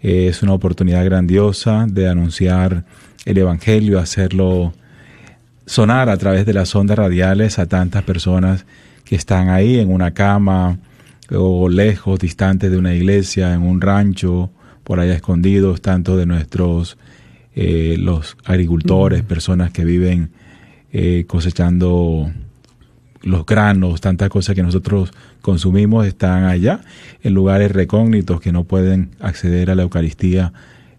es 0.02 0.44
una 0.44 0.54
oportunidad 0.54 1.04
grandiosa 1.04 1.86
de 1.90 2.08
anunciar 2.08 2.86
el 3.26 3.38
Evangelio, 3.38 4.00
hacerlo 4.00 4.72
sonar 5.66 6.10
a 6.10 6.18
través 6.18 6.46
de 6.46 6.54
las 6.54 6.76
ondas 6.76 6.98
radiales 6.98 7.60
a 7.60 7.66
tantas 7.66 8.04
personas 8.04 8.66
que 9.04 9.16
están 9.16 9.50
ahí 9.50 9.80
en 9.80 9.92
una 9.92 10.12
cama, 10.12 10.78
o 11.32 11.70
lejos, 11.70 12.20
distantes 12.20 12.72
de 12.72 12.78
una 12.78 12.94
iglesia, 12.94 13.54
en 13.54 13.62
un 13.62 13.82
rancho, 13.82 14.52
por 14.84 15.00
allá 15.00 15.14
escondidos, 15.14 15.82
tanto 15.82 16.18
de 16.18 16.26
nuestros 16.26 16.98
eh, 17.56 17.98
los 18.00 18.38
agricultores, 18.46 19.24
personas 19.24 19.72
que 19.72 19.86
viven 19.86 20.32
eh, 20.92 21.26
cosechando 21.28 22.32
los 23.22 23.46
granos, 23.46 24.02
tantas 24.02 24.30
cosas 24.30 24.56
que 24.56 24.64
nosotros 24.64 25.12
consumimos 25.42 26.08
están 26.08 26.46
allá, 26.46 26.82
en 27.22 27.34
lugares 27.34 27.72
recógnitos 27.72 28.40
que 28.40 28.52
no 28.52 28.64
pueden 28.64 29.12
acceder 29.20 29.70
a 29.70 29.76
la 29.76 29.84
Eucaristía 29.84 30.54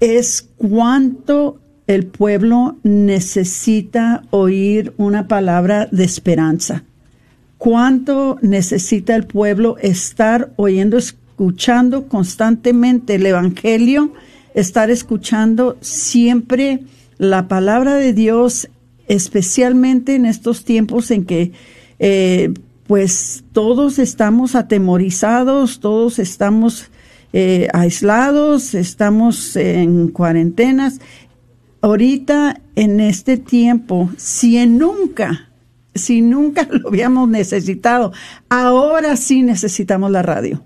es 0.00 0.48
cuánto 0.56 1.60
el 1.88 2.06
pueblo 2.06 2.76
necesita 2.82 4.22
oír 4.30 4.92
una 4.96 5.26
palabra 5.26 5.88
de 5.90 6.04
esperanza 6.04 6.84
cuánto 7.58 8.38
necesita 8.40 9.14
el 9.16 9.26
pueblo 9.26 9.76
estar 9.78 10.52
oyendo, 10.56 10.96
escuchando 10.96 12.08
constantemente 12.08 13.16
el 13.16 13.26
Evangelio, 13.26 14.14
estar 14.54 14.90
escuchando 14.90 15.76
siempre 15.80 16.80
la 17.18 17.48
palabra 17.48 17.96
de 17.96 18.12
Dios, 18.12 18.68
especialmente 19.08 20.14
en 20.14 20.24
estos 20.24 20.64
tiempos 20.64 21.10
en 21.10 21.24
que 21.24 21.52
eh, 21.98 22.54
pues 22.86 23.44
todos 23.52 23.98
estamos 23.98 24.54
atemorizados, 24.54 25.80
todos 25.80 26.18
estamos 26.18 26.90
eh, 27.32 27.68
aislados, 27.74 28.74
estamos 28.74 29.56
en 29.56 30.08
cuarentenas. 30.08 31.00
Ahorita, 31.80 32.60
en 32.76 33.00
este 33.00 33.36
tiempo, 33.36 34.10
si 34.16 34.64
nunca 34.66 35.47
si 35.98 36.22
nunca 36.22 36.66
lo 36.70 36.88
habíamos 36.88 37.28
necesitado. 37.28 38.12
Ahora 38.48 39.16
sí 39.16 39.42
necesitamos 39.42 40.10
la 40.10 40.22
radio. 40.22 40.64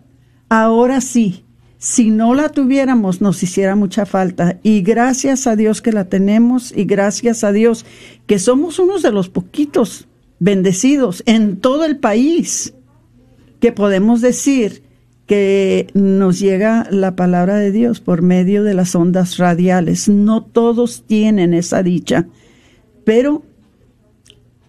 Ahora 0.48 1.00
sí. 1.00 1.44
Si 1.78 2.10
no 2.10 2.32
la 2.34 2.48
tuviéramos, 2.48 3.20
nos 3.20 3.42
hiciera 3.42 3.74
mucha 3.74 4.06
falta. 4.06 4.60
Y 4.62 4.82
gracias 4.82 5.48
a 5.48 5.56
Dios 5.56 5.82
que 5.82 5.90
la 5.90 6.04
tenemos 6.04 6.72
y 6.76 6.84
gracias 6.84 7.42
a 7.42 7.50
Dios 7.50 7.84
que 8.28 8.38
somos 8.38 8.78
unos 8.78 9.02
de 9.02 9.10
los 9.10 9.28
poquitos 9.28 10.06
bendecidos 10.38 11.24
en 11.26 11.56
todo 11.56 11.84
el 11.84 11.96
país 11.96 12.74
que 13.58 13.72
podemos 13.72 14.20
decir 14.20 14.82
que 15.26 15.88
nos 15.94 16.38
llega 16.40 16.86
la 16.90 17.16
palabra 17.16 17.56
de 17.56 17.72
Dios 17.72 18.00
por 18.00 18.22
medio 18.22 18.64
de 18.64 18.74
las 18.74 18.94
ondas 18.94 19.38
radiales. 19.38 20.08
No 20.08 20.44
todos 20.44 21.04
tienen 21.06 21.54
esa 21.54 21.82
dicha, 21.82 22.26
pero 23.04 23.42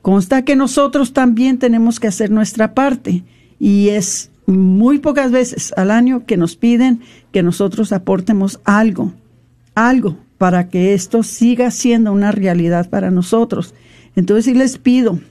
Consta 0.03 0.43
que 0.43 0.57
nosotros 0.57 1.13
también 1.13 1.59
tenemos 1.59 2.01
que 2.01 2.07
hacer 2.07 2.29
nuestra 2.29 2.73
parte 2.73 3.23
y 3.57 3.87
es 3.87 4.31
muy 4.45 4.99
pocas 4.99 5.31
veces 5.31 5.73
al 5.77 5.91
año 5.91 6.25
que 6.25 6.35
nos 6.35 6.57
piden 6.57 6.99
que 7.31 7.41
nosotros 7.41 7.93
aportemos 7.93 8.59
algo, 8.65 9.13
algo 9.75 10.17
para 10.37 10.67
que 10.67 10.93
esto 10.93 11.23
siga 11.23 11.71
siendo 11.71 12.11
una 12.11 12.33
realidad 12.33 12.89
para 12.89 13.11
nosotros. 13.11 13.73
Entonces, 14.17 14.43
sí 14.43 14.53
les 14.53 14.77
pido, 14.77 15.21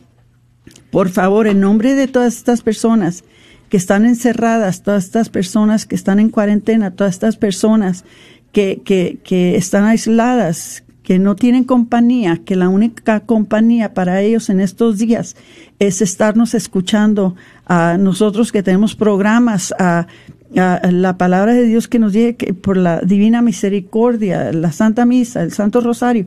por 0.91 1.11
favor, 1.11 1.49
en 1.49 1.61
nombre 1.61 1.95
de 1.95 2.09
todas 2.09 2.35
estas 2.35 2.63
personas 2.63 3.25
que 3.69 3.77
están 3.77 4.07
encerradas, 4.07 4.83
todas 4.83 5.05
estas 5.05 5.29
personas 5.29 5.85
que 5.85 5.97
están 5.97 6.19
en 6.19 6.31
cuarentena, 6.31 6.93
todas 6.93 7.13
estas 7.13 7.37
personas 7.37 8.07
que, 8.53 8.81
que, 8.83 9.19
que 9.23 9.55
están 9.55 9.85
aisladas, 9.85 10.83
que 11.03 11.19
no 11.19 11.35
tienen 11.37 11.65
compañía, 11.65 12.39
que 12.45 12.57
la 12.57 12.69
única 12.69 13.21
compañía 13.21 13.95
para 13.95 14.21
ellos 14.21 14.49
en 14.51 14.61
estos 14.61 14.99
días 14.99 15.37
es 15.79 16.01
estarnos 16.01 16.55
escuchando 16.55 17.35
a 17.67 17.97
nosotros 17.99 18.53
que 18.53 18.63
tenemos 18.63 18.95
programas, 18.95 19.75
a, 19.79 20.07
la 20.55 21.17
palabra 21.17 21.55
de 21.55 21.65
Dios 21.65 21.89
que 21.89 21.99
nos 21.99 22.13
llegue 22.13 22.53
por 22.53 22.77
la 22.77 23.01
divina 23.01 23.41
misericordia, 23.41 24.53
la 24.53 24.71
Santa 24.71 25.07
Misa, 25.07 25.43
el 25.43 25.51
Santo 25.51 25.81
Rosario. 25.81 26.27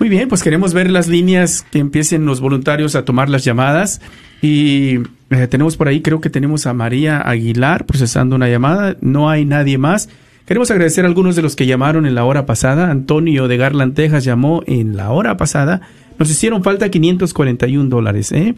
Muy 0.00 0.08
bien, 0.08 0.28
pues 0.28 0.42
queremos 0.42 0.74
ver 0.74 0.90
las 0.90 1.06
líneas 1.06 1.64
que 1.70 1.78
empiecen 1.78 2.26
los 2.26 2.40
voluntarios 2.40 2.96
a 2.96 3.04
tomar 3.04 3.28
las 3.28 3.44
llamadas. 3.44 4.00
Y 4.42 4.96
eh, 5.30 5.46
tenemos 5.48 5.76
por 5.76 5.86
ahí, 5.86 6.02
creo 6.02 6.20
que 6.20 6.28
tenemos 6.28 6.66
a 6.66 6.74
María 6.74 7.20
Aguilar 7.20 7.86
procesando 7.86 8.34
una 8.34 8.48
llamada. 8.48 8.96
No 9.00 9.30
hay 9.30 9.44
nadie 9.44 9.78
más. 9.78 10.08
Queremos 10.46 10.70
agradecer 10.70 11.06
a 11.06 11.08
algunos 11.08 11.36
de 11.36 11.42
los 11.42 11.56
que 11.56 11.64
llamaron 11.64 12.04
en 12.04 12.14
la 12.14 12.24
hora 12.24 12.44
pasada. 12.44 12.90
Antonio 12.90 13.48
de 13.48 13.56
Garland, 13.56 13.94
Texas, 13.94 14.24
llamó 14.24 14.62
en 14.66 14.94
la 14.94 15.10
hora 15.10 15.38
pasada. 15.38 15.80
Nos 16.18 16.30
hicieron 16.30 16.62
falta 16.62 16.90
541 16.90 17.88
dólares. 17.88 18.30
¿eh? 18.32 18.54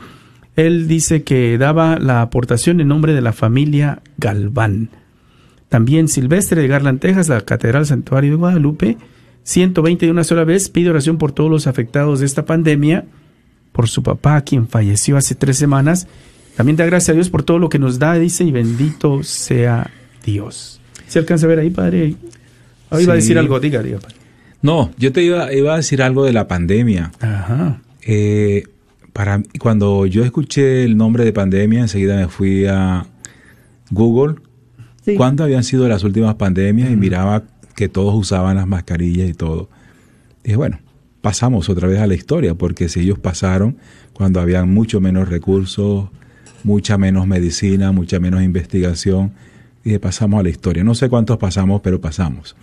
Él 0.56 0.88
dice 0.88 1.22
que 1.22 1.58
daba 1.58 1.98
la 2.00 2.22
aportación 2.22 2.80
en 2.80 2.88
nombre 2.88 3.14
de 3.14 3.20
la 3.20 3.32
familia 3.32 4.02
Galván. 4.18 4.90
También 5.68 6.08
Silvestre 6.08 6.60
de 6.60 6.68
Garland, 6.68 6.98
Texas, 6.98 7.28
la 7.28 7.42
Catedral 7.42 7.86
Santuario 7.86 8.32
de 8.32 8.36
Guadalupe, 8.36 8.96
120 9.44 10.06
de 10.06 10.12
una 10.12 10.24
sola 10.24 10.42
vez, 10.42 10.68
pide 10.68 10.90
oración 10.90 11.18
por 11.18 11.30
todos 11.30 11.50
los 11.50 11.68
afectados 11.68 12.18
de 12.18 12.26
esta 12.26 12.44
pandemia, 12.46 13.04
por 13.70 13.88
su 13.88 14.02
papá, 14.02 14.40
quien 14.40 14.66
falleció 14.66 15.16
hace 15.16 15.36
tres 15.36 15.56
semanas. 15.56 16.08
También 16.56 16.76
da 16.76 16.84
gracias 16.84 17.10
a 17.10 17.12
Dios 17.12 17.30
por 17.30 17.44
todo 17.44 17.60
lo 17.60 17.68
que 17.68 17.78
nos 17.78 18.00
da, 18.00 18.14
dice, 18.14 18.42
y 18.42 18.50
bendito 18.50 19.22
sea 19.22 19.90
Dios. 20.24 20.80
¿Se 21.08 21.18
alcanza 21.18 21.46
a 21.46 21.48
ver 21.48 21.58
ahí, 21.60 21.70
padre? 21.70 22.14
Ahí 22.90 23.04
iba 23.04 23.12
a 23.12 23.16
decir 23.16 23.38
algo, 23.38 23.58
diga, 23.60 23.82
diga, 23.82 23.98
padre. 23.98 24.16
No, 24.62 24.90
yo 24.98 25.12
te 25.12 25.22
iba, 25.22 25.52
iba 25.52 25.74
a 25.74 25.76
decir 25.76 26.02
algo 26.02 26.24
de 26.24 26.32
la 26.32 26.48
pandemia. 26.48 27.12
Ajá. 27.20 27.80
Eh, 28.02 28.64
para, 29.12 29.42
cuando 29.58 30.06
yo 30.06 30.24
escuché 30.24 30.84
el 30.84 30.96
nombre 30.96 31.24
de 31.24 31.32
pandemia, 31.32 31.80
enseguida 31.80 32.16
me 32.16 32.28
fui 32.28 32.66
a 32.66 33.06
Google. 33.90 34.36
Sí. 35.04 35.14
¿Cuándo 35.14 35.44
habían 35.44 35.62
sido 35.62 35.88
las 35.88 36.02
últimas 36.04 36.34
pandemias? 36.34 36.90
Y 36.90 36.96
miraba 36.96 37.44
que 37.76 37.88
todos 37.88 38.14
usaban 38.14 38.56
las 38.56 38.66
mascarillas 38.66 39.28
y 39.28 39.34
todo. 39.34 39.68
Dije, 40.42 40.56
bueno, 40.56 40.80
pasamos 41.20 41.68
otra 41.68 41.86
vez 41.88 42.00
a 42.00 42.06
la 42.06 42.14
historia, 42.14 42.54
porque 42.54 42.88
si 42.88 43.00
ellos 43.00 43.18
pasaron 43.18 43.76
cuando 44.12 44.40
habían 44.40 44.72
mucho 44.72 45.00
menos 45.00 45.28
recursos, 45.28 46.08
mucha 46.64 46.98
menos 46.98 47.26
medicina, 47.26 47.92
mucha 47.92 48.18
menos 48.18 48.42
investigación, 48.42 49.32
dije, 49.86 50.00
pasamos 50.00 50.40
a 50.40 50.42
la 50.42 50.48
historia. 50.50 50.84
No 50.84 50.94
sé 50.94 51.08
cuántos 51.08 51.38
pasamos, 51.38 51.80
pero 51.82 52.00
pasamos. 52.00 52.56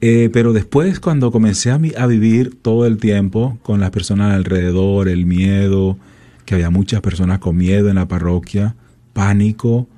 Eh, 0.00 0.30
pero 0.32 0.52
después, 0.52 0.98
cuando 0.98 1.30
comencé 1.30 1.70
a, 1.70 1.78
mi- 1.78 1.92
a 1.96 2.06
vivir 2.06 2.56
todo 2.62 2.86
el 2.86 2.96
tiempo 2.96 3.58
con 3.62 3.80
las 3.80 3.90
personas 3.90 4.32
alrededor, 4.34 5.08
el 5.08 5.26
miedo, 5.26 5.98
que 6.46 6.54
había 6.54 6.70
muchas 6.70 7.00
personas 7.02 7.38
con 7.38 7.56
miedo 7.56 7.88
en 7.90 7.96
la 7.96 8.08
parroquia, 8.08 8.74
pánico, 9.12 9.88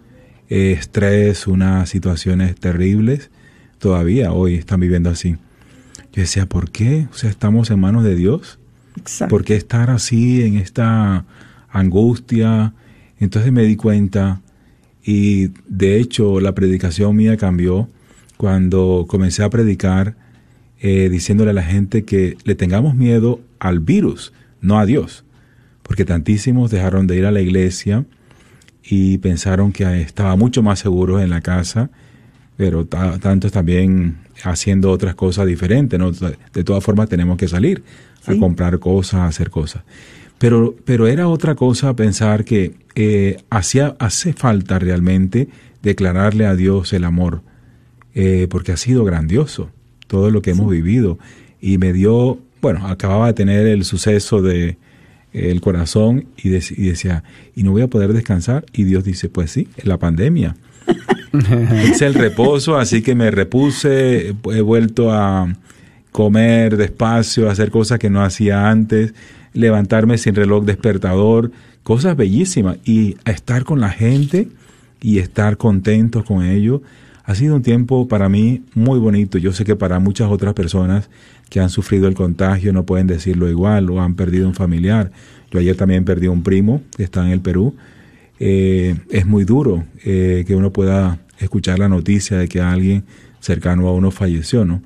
eh, 0.51 0.73
estrés, 0.79 1.47
unas 1.47 1.89
situaciones 1.89 2.57
terribles, 2.57 3.31
todavía 3.79 4.33
hoy 4.33 4.55
están 4.57 4.81
viviendo 4.81 5.09
así. 5.11 5.37
Yo 6.13 6.21
decía, 6.21 6.47
¿por 6.47 6.71
qué? 6.71 7.07
O 7.13 7.15
sea, 7.15 7.31
estamos 7.31 7.71
en 7.71 7.79
manos 7.81 8.03
de 8.05 8.17
Dios. 8.17 8.59
Exacto. 8.99 9.31
¿Por 9.31 9.45
qué 9.45 9.55
estar 9.57 9.89
así 9.89 10.43
en 10.43 10.57
esta 10.57 11.25
angustia? 11.71 12.75
Entonces 13.21 13.53
me 13.53 13.63
di 13.63 13.77
cuenta 13.77 14.41
y 15.05 15.49
de 15.69 15.99
hecho 15.99 16.41
la 16.41 16.55
predicación 16.55 17.17
mía 17.17 17.37
cambió 17.37 17.89
cuando 18.37 19.07
comencé 19.09 19.43
a 19.43 19.51
predicar 19.51 20.17
eh, 20.81 21.09
diciéndole 21.11 21.51
a 21.51 21.55
la 21.55 21.63
gente 21.63 22.05
que 22.05 22.37
le 22.45 22.55
tengamos 22.55 22.95
miedo 22.95 23.41
al 23.61 23.79
virus, 23.81 24.33
no 24.61 24.79
a 24.79 24.87
Dios. 24.87 25.25
Porque 25.83 26.05
tantísimos 26.05 26.71
dejaron 26.71 27.07
de 27.07 27.17
ir 27.19 27.27
a 27.27 27.31
la 27.31 27.41
iglesia 27.41 28.05
y 28.85 29.19
pensaron 29.19 29.73
que 29.73 30.01
estaba 30.01 30.35
mucho 30.37 30.63
más 30.63 30.79
seguros 30.81 31.23
en 31.23 31.31
la 31.31 31.41
casa, 31.41 31.91
pero 32.57 32.85
ta- 32.85 33.19
tantos 33.19 33.53
también 33.53 34.17
haciendo 34.43 34.91
otras 34.91 35.15
cosas 35.15 35.47
diferentes. 35.47 35.99
¿no? 35.99 36.11
De 36.11 36.65
todas 36.65 36.83
formas 36.83 37.09
tenemos 37.09 37.37
que 37.37 37.47
salir 37.49 37.83
a 38.27 38.35
comprar 38.41 38.79
cosas, 38.79 39.21
a 39.21 39.27
hacer 39.27 39.51
cosas. 39.51 39.83
Pero, 40.43 40.75
pero 40.85 41.07
era 41.07 41.29
otra 41.29 41.55
cosa 41.55 41.95
pensar 41.95 42.45
que 42.45 42.75
eh, 42.97 43.37
hacía, 43.49 43.95
hace 44.01 44.33
falta 44.33 44.81
realmente 44.81 45.47
declararle 45.85 46.47
a 46.47 46.57
Dios 46.57 46.93
el 46.93 47.05
amor, 47.05 47.43
eh, 48.13 48.49
porque 48.51 48.73
ha 48.73 48.77
sido 48.77 49.05
grandioso 49.05 49.71
todo 50.09 50.31
lo 50.33 50.43
que 50.43 50.51
hemos 50.51 50.69
vivido. 50.69 51.17
Y 51.61 51.79
me 51.79 51.93
dio, 51.93 52.41
bueno, 52.61 52.89
acababa 52.89 53.29
de 53.29 53.35
tener 53.35 53.69
el 53.69 53.85
suceso 53.85 54.43
de 54.43 54.71
eh, 54.71 54.77
el 55.33 55.61
corazón 55.61 56.27
y, 56.37 56.49
dec- 56.49 56.75
y 56.77 56.89
decía, 56.89 57.23
¿y 57.55 57.63
no 57.63 57.71
voy 57.71 57.83
a 57.83 57.87
poder 57.89 58.13
descansar? 58.13 58.65
Y 58.73 58.83
Dios 58.83 59.05
dice, 59.05 59.29
pues 59.29 59.53
sí, 59.53 59.69
la 59.85 59.99
pandemia. 59.99 60.57
es 61.85 62.03
el 62.03 62.15
reposo, 62.15 62.77
así 62.79 63.01
que 63.01 63.15
me 63.15 63.31
repuse, 63.31 64.35
he 64.51 64.61
vuelto 64.61 65.13
a 65.13 65.47
comer 66.11 66.77
despacio, 66.77 67.49
hacer 67.49 67.71
cosas 67.71 68.01
que 68.01 68.11
no 68.11 68.25
hacía 68.25 68.69
antes, 68.69 69.15
levantarme 69.55 70.19
sin 70.19 70.35
reloj 70.35 70.65
despertador, 70.65 71.51
cosas 71.83 72.17
bellísimas 72.17 72.79
y 72.85 73.17
estar 73.25 73.65
con 73.65 73.81
la 73.81 73.91
gente 73.91 74.49
y 75.01 75.19
estar 75.19 75.57
contentos 75.57 76.25
con 76.25 76.45
ellos. 76.45 76.81
Ha 77.25 77.35
sido 77.35 77.55
un 77.55 77.63
tiempo 77.63 78.09
para 78.09 78.29
mí 78.29 78.63
muy 78.75 78.99
bonito. 78.99 79.39
Yo 79.39 79.53
sé 79.53 79.65
que 79.65 79.77
para 79.77 79.99
muchas 79.99 80.31
otras 80.31 80.55
personas 80.55 81.09
que 81.51 81.61
han 81.61 81.71
sufrido 81.71 82.09
el 82.09 82.15
contagio 82.15 82.73
no 82.73 82.85
pueden 82.85 83.07
decirlo 83.07 83.49
igual 83.49 83.91
o 83.91 84.01
han 84.01 84.15
perdido 84.15 84.49
un 84.49 84.55
familiar. 84.55 85.13
Yo 85.51 85.61
ayer 85.61 85.77
también 85.77 86.05
perdí 86.05 86.27
un 86.27 86.43
primo 86.43 86.83
que 86.97 87.05
está 87.05 87.25
en 87.25 87.33
el 87.33 87.41
Perú. 87.41 87.75
Eh, 88.41 88.97
es 89.11 89.27
muy 89.27 89.45
duro 89.45 89.85
eh, 90.05 90.45
que 90.47 90.57
uno 90.57 90.73
pueda 90.73 91.21
escuchar 91.39 91.79
la 91.79 91.89
noticia 91.89 92.39
de 92.39 92.49
que 92.49 92.61
alguien 92.61 93.05
cercano 93.41 93.87
a 93.89 93.93
uno 93.93 94.11
falleció, 94.11 94.65
¿no? 94.65 94.83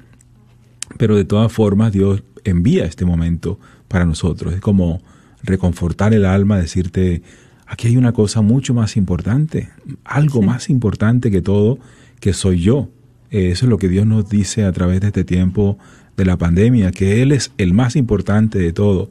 Pero 0.98 1.16
de 1.16 1.24
todas 1.24 1.52
formas 1.52 1.92
Dios 1.92 2.22
envía 2.44 2.84
este 2.84 3.04
momento 3.04 3.58
para 3.88 4.04
nosotros. 4.04 4.54
Es 4.54 4.60
como 4.60 5.00
reconfortar 5.42 6.14
el 6.14 6.24
alma, 6.24 6.58
decirte, 6.58 7.22
aquí 7.66 7.88
hay 7.88 7.96
una 7.96 8.12
cosa 8.12 8.40
mucho 8.40 8.74
más 8.74 8.96
importante, 8.96 9.70
algo 10.04 10.42
más 10.42 10.70
importante 10.70 11.30
que 11.30 11.42
todo, 11.42 11.78
que 12.20 12.32
soy 12.32 12.60
yo. 12.60 12.88
Eh, 13.30 13.50
eso 13.50 13.66
es 13.66 13.70
lo 13.70 13.78
que 13.78 13.88
Dios 13.88 14.06
nos 14.06 14.28
dice 14.28 14.64
a 14.64 14.72
través 14.72 15.00
de 15.00 15.08
este 15.08 15.24
tiempo 15.24 15.78
de 16.16 16.24
la 16.24 16.36
pandemia, 16.36 16.92
que 16.92 17.22
Él 17.22 17.32
es 17.32 17.52
el 17.58 17.74
más 17.74 17.96
importante 17.96 18.58
de 18.58 18.72
todo. 18.72 19.10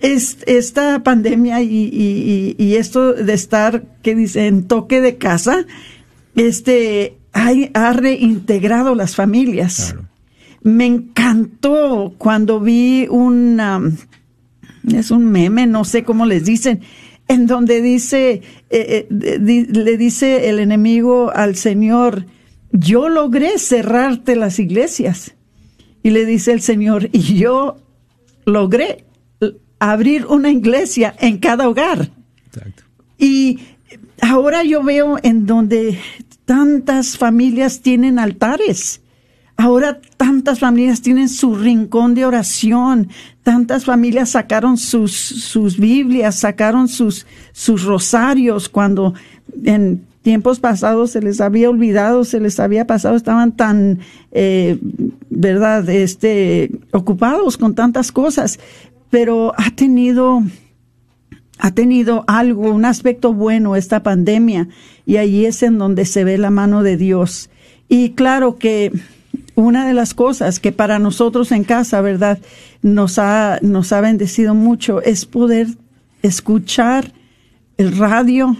es 0.00 0.36
esta 0.46 1.02
pandemia 1.02 1.62
y, 1.62 1.68
y, 1.68 2.54
y, 2.58 2.62
y 2.62 2.76
esto 2.76 3.14
de 3.14 3.32
estar, 3.32 3.82
que 4.02 4.14
dicen, 4.14 4.68
toque 4.68 5.00
de 5.00 5.16
casa, 5.16 5.64
este, 6.36 7.18
ha 7.32 7.92
reintegrado 7.92 8.94
las 8.94 9.16
familias. 9.16 9.92
Claro. 9.92 10.08
Me 10.62 10.86
encantó 10.86 12.14
cuando 12.18 12.60
vi 12.60 13.06
una, 13.10 13.82
es 14.92 15.10
un 15.10 15.24
meme, 15.24 15.66
no 15.66 15.84
sé 15.84 16.04
cómo 16.04 16.24
les 16.26 16.44
dicen, 16.44 16.80
en 17.28 17.46
donde 17.46 17.82
dice, 17.82 18.42
eh, 18.70 19.08
eh, 19.10 19.38
di- 19.40 19.64
le 19.66 19.96
dice 19.96 20.48
el 20.48 20.60
enemigo 20.60 21.32
al 21.34 21.56
Señor, 21.56 22.26
yo 22.70 23.08
logré 23.08 23.58
cerrarte 23.58 24.36
las 24.36 24.58
iglesias. 24.58 25.34
Y 26.02 26.10
le 26.10 26.24
dice 26.24 26.52
el 26.52 26.60
Señor, 26.60 27.08
y 27.12 27.34
yo 27.36 27.78
logré 28.44 29.04
abrir 29.80 30.26
una 30.26 30.50
iglesia 30.50 31.14
en 31.18 31.38
cada 31.38 31.68
hogar. 31.68 32.10
Exacto. 32.46 32.84
Y 33.18 33.58
ahora 34.20 34.62
yo 34.62 34.84
veo 34.84 35.18
en 35.22 35.46
donde 35.46 35.98
tantas 36.46 37.18
familias 37.18 37.82
tienen 37.82 38.18
altares. 38.18 39.02
Ahora 39.58 40.00
tantas 40.16 40.60
familias 40.60 41.02
tienen 41.02 41.28
su 41.28 41.54
rincón 41.56 42.14
de 42.14 42.24
oración. 42.24 43.08
Tantas 43.42 43.84
familias 43.84 44.30
sacaron 44.30 44.78
sus, 44.78 45.12
sus 45.12 45.78
Biblias, 45.78 46.36
sacaron 46.36 46.88
sus, 46.88 47.26
sus 47.52 47.84
rosarios 47.84 48.68
cuando 48.68 49.14
en 49.64 50.06
tiempos 50.22 50.60
pasados 50.60 51.12
se 51.12 51.20
les 51.20 51.40
había 51.40 51.70
olvidado, 51.70 52.24
se 52.24 52.40
les 52.40 52.58
había 52.60 52.86
pasado, 52.86 53.16
estaban 53.16 53.52
tan, 53.52 54.00
eh, 54.32 54.78
verdad, 55.30 55.88
este, 55.88 56.70
ocupados 56.92 57.56
con 57.56 57.74
tantas 57.74 58.12
cosas. 58.12 58.58
Pero 59.10 59.52
ha 59.56 59.70
tenido 59.70 60.42
ha 61.58 61.70
tenido 61.70 62.24
algo, 62.26 62.70
un 62.70 62.84
aspecto 62.84 63.32
bueno 63.32 63.76
esta 63.76 64.02
pandemia 64.02 64.68
y 65.06 65.16
ahí 65.16 65.46
es 65.46 65.62
en 65.62 65.78
donde 65.78 66.04
se 66.04 66.24
ve 66.24 66.36
la 66.36 66.50
mano 66.50 66.82
de 66.82 66.96
Dios. 66.96 67.48
Y 67.88 68.10
claro 68.10 68.56
que 68.56 68.92
una 69.54 69.86
de 69.86 69.94
las 69.94 70.12
cosas 70.12 70.60
que 70.60 70.72
para 70.72 70.98
nosotros 70.98 71.52
en 71.52 71.64
casa, 71.64 72.00
¿verdad? 72.00 72.38
Nos 72.82 73.18
ha, 73.18 73.58
nos 73.62 73.92
ha 73.92 74.00
bendecido 74.00 74.54
mucho 74.54 75.00
es 75.00 75.24
poder 75.24 75.68
escuchar 76.22 77.12
el 77.78 77.96
radio 77.96 78.56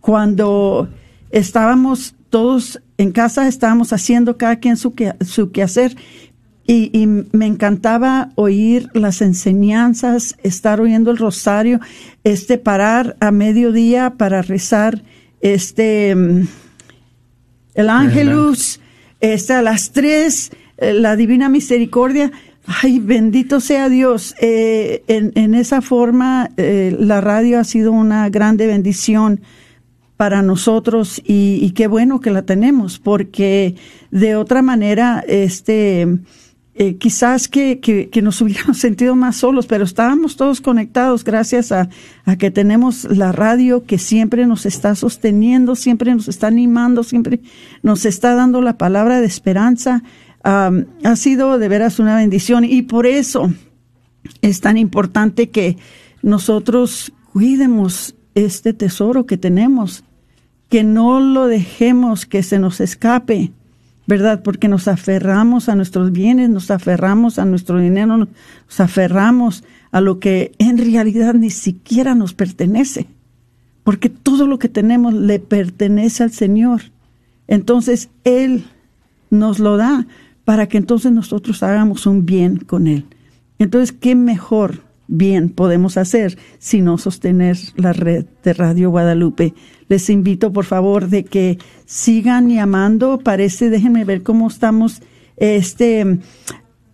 cuando 0.00 0.88
estábamos 1.30 2.14
todos 2.30 2.80
en 2.98 3.12
casa, 3.12 3.46
estábamos 3.46 3.92
haciendo 3.92 4.36
cada 4.36 4.56
quien 4.56 4.76
su, 4.76 4.94
que, 4.94 5.14
su 5.24 5.52
quehacer 5.52 5.96
y, 6.68 6.90
y 6.92 7.06
me 7.06 7.46
encantaba 7.46 8.30
oír 8.34 8.90
las 8.92 9.22
enseñanzas, 9.22 10.36
estar 10.42 10.82
oyendo 10.82 11.10
el 11.10 11.16
rosario, 11.16 11.80
este 12.24 12.58
parar 12.58 13.16
a 13.20 13.30
mediodía 13.30 14.10
para 14.18 14.42
rezar 14.42 15.02
este 15.40 16.14
mm, 16.14 16.46
el 17.74 17.88
ángelus, 17.88 18.80
este 19.20 19.54
a 19.54 19.62
las 19.62 19.92
tres, 19.92 20.50
eh, 20.76 20.92
la 20.92 21.16
divina 21.16 21.48
misericordia. 21.48 22.30
Ay, 22.66 22.98
bendito 22.98 23.60
sea 23.60 23.88
Dios. 23.88 24.34
Eh, 24.38 25.04
en, 25.08 25.32
en 25.36 25.54
esa 25.54 25.80
forma, 25.80 26.50
eh, 26.58 26.94
la 26.98 27.22
radio 27.22 27.60
ha 27.60 27.64
sido 27.64 27.92
una 27.92 28.28
grande 28.28 28.66
bendición 28.66 29.40
para 30.18 30.42
nosotros 30.42 31.22
y, 31.24 31.60
y 31.62 31.70
qué 31.70 31.86
bueno 31.86 32.20
que 32.20 32.30
la 32.30 32.42
tenemos, 32.42 32.98
porque 32.98 33.76
de 34.10 34.36
otra 34.36 34.60
manera, 34.60 35.24
este, 35.26 36.18
eh, 36.80 36.96
quizás 36.96 37.48
que, 37.48 37.80
que, 37.80 38.22
nos 38.22 38.40
hubiéramos 38.40 38.78
sentido 38.78 39.16
más 39.16 39.34
solos, 39.34 39.66
pero 39.66 39.82
estábamos 39.82 40.36
todos 40.36 40.60
conectados 40.60 41.24
gracias 41.24 41.72
a, 41.72 41.88
que 42.38 42.52
tenemos 42.52 43.02
la 43.04 43.32
radio 43.32 43.84
que 43.84 43.98
siempre 43.98 44.46
nos 44.46 44.64
está 44.64 44.94
sosteniendo, 44.94 45.74
siempre 45.74 46.14
nos 46.14 46.28
está 46.28 46.46
animando, 46.46 47.02
siempre 47.02 47.40
nos 47.82 48.04
está 48.06 48.36
dando 48.36 48.60
la 48.62 48.78
palabra 48.78 49.20
de 49.20 49.26
esperanza. 49.26 50.04
Ha 50.44 51.16
sido 51.16 51.58
de 51.58 51.68
veras 51.68 51.98
una 51.98 52.16
bendición 52.16 52.64
y 52.64 52.82
por 52.82 53.06
eso 53.06 53.52
es 54.40 54.60
tan 54.60 54.78
importante 54.78 55.50
que 55.50 55.76
nosotros 56.22 57.12
cuidemos 57.32 58.14
este 58.36 58.72
tesoro 58.72 59.26
que 59.26 59.36
tenemos, 59.36 60.04
que 60.68 60.84
no 60.84 61.18
lo 61.18 61.48
dejemos 61.48 62.24
que 62.24 62.44
se 62.44 62.60
nos 62.60 62.80
escape, 62.80 63.52
¿verdad? 64.08 64.42
Porque 64.42 64.68
nos 64.68 64.88
aferramos 64.88 65.68
a 65.68 65.76
nuestros 65.76 66.10
bienes, 66.12 66.48
nos 66.48 66.70
aferramos 66.70 67.38
a 67.38 67.44
nuestro 67.44 67.78
dinero, 67.78 68.16
nos 68.16 68.80
aferramos 68.80 69.64
a 69.92 70.00
lo 70.00 70.18
que 70.18 70.52
en 70.58 70.78
realidad 70.78 71.34
ni 71.34 71.50
siquiera 71.50 72.14
nos 72.14 72.32
pertenece, 72.32 73.06
porque 73.84 74.08
todo 74.08 74.46
lo 74.46 74.58
que 74.58 74.70
tenemos 74.70 75.12
le 75.12 75.38
pertenece 75.38 76.22
al 76.22 76.32
Señor. 76.32 76.84
Entonces 77.48 78.08
Él 78.24 78.64
nos 79.28 79.58
lo 79.58 79.76
da 79.76 80.06
para 80.46 80.68
que 80.68 80.78
entonces 80.78 81.12
nosotros 81.12 81.62
hagamos 81.62 82.06
un 82.06 82.24
bien 82.24 82.56
con 82.56 82.86
Él. 82.86 83.04
Entonces, 83.58 83.92
¿qué 83.92 84.14
mejor 84.14 84.84
bien 85.06 85.50
podemos 85.50 85.98
hacer 85.98 86.38
sino 86.58 86.96
sostener 86.96 87.58
la 87.76 87.92
red 87.92 88.24
de 88.42 88.54
Radio 88.54 88.88
Guadalupe? 88.88 89.52
Les 89.88 90.10
invito, 90.10 90.52
por 90.52 90.64
favor, 90.64 91.08
de 91.08 91.24
que 91.24 91.58
sigan 91.86 92.50
llamando. 92.50 93.18
Parece, 93.18 93.70
déjenme 93.70 94.04
ver 94.04 94.22
cómo 94.22 94.48
estamos. 94.48 95.00
Este, 95.36 96.18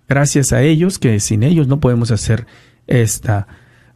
Gracias 0.08 0.52
a 0.52 0.62
ellos, 0.62 0.98
que 0.98 1.18
sin 1.18 1.42
ellos 1.42 1.66
no 1.66 1.80
podemos 1.80 2.10
hacer 2.10 2.46
esta. 2.86 3.48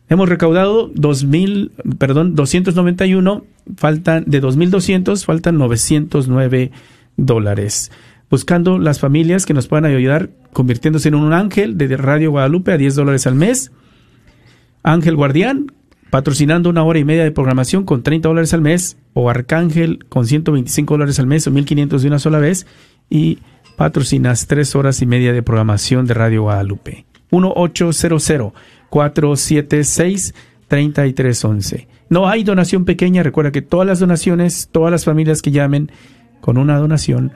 Hemos 0.09 0.29
recaudado 0.29 0.91
2000, 0.95 1.73
perdón, 1.99 2.35
291, 2.35 3.45
faltan 3.77 4.25
de 4.27 4.41
2200, 4.41 5.25
faltan 5.25 5.59
909 5.59 6.73
dólares. 7.17 7.93
Buscando 8.31 8.79
las 8.79 9.01
familias 9.01 9.45
que 9.45 9.55
nos 9.55 9.69
puedan 9.69 9.85
ayudar 9.85 10.31
convirtiéndose 10.53 11.09
en 11.09 11.15
un 11.15 11.33
ángel 11.33 11.77
de 11.77 11.97
Radio 11.97 12.31
Guadalupe 12.31 12.73
a 12.73 12.79
10 12.79 12.95
dólares 12.95 13.27
al 13.27 13.35
mes. 13.35 13.71
Ángel 14.89 15.17
Guardián, 15.17 15.71
patrocinando 16.11 16.71
una 16.71 16.83
hora 16.83 16.99
y 16.99 17.05
media 17.05 17.23
de 17.23 17.31
programación 17.31 17.85
con 17.85 18.03
30 18.03 18.27
dólares 18.27 18.55
al 18.55 18.63
mes. 18.63 18.97
O 19.13 19.29
Arcángel 19.29 20.07
con 20.09 20.27
125 20.27 20.95
dólares 20.95 21.19
al 21.19 21.27
mes 21.27 21.47
o 21.47 21.51
1500 21.51 22.01
de 22.01 22.09
una 22.09 22.19
sola 22.19 22.39
vez. 22.39 22.67
Y 23.11 23.39
patrocinas 23.77 24.47
tres 24.47 24.75
horas 24.75 25.03
y 25.03 25.07
media 25.07 25.35
de 25.35 25.43
programación 25.43 26.07
de 26.07 26.15
Radio 26.15 26.43
Guadalupe. 26.43 27.05
1800 27.31 28.55
476 28.89 30.35
3311. 30.69 31.89
No 32.09 32.27
hay 32.27 32.43
donación 32.43 32.87
pequeña. 32.87 33.23
Recuerda 33.23 33.53
que 33.53 33.61
todas 33.61 33.87
las 33.87 33.99
donaciones, 33.99 34.71
todas 34.73 34.91
las 34.91 35.05
familias 35.05 35.43
que 35.43 35.51
llamen 35.51 35.93
con 36.41 36.57
una 36.57 36.79
donación 36.79 37.33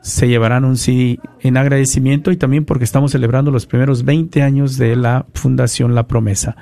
se 0.00 0.26
llevarán 0.26 0.64
un 0.64 0.76
CD 0.76 1.20
en 1.40 1.56
agradecimiento 1.56 2.32
y 2.32 2.36
también 2.36 2.64
porque 2.64 2.84
estamos 2.84 3.12
celebrando 3.12 3.52
los 3.52 3.66
primeros 3.66 4.04
20 4.04 4.42
años 4.42 4.76
de 4.76 4.96
la 4.96 5.26
Fundación 5.34 5.94
La 5.94 6.08
Promesa. 6.08 6.56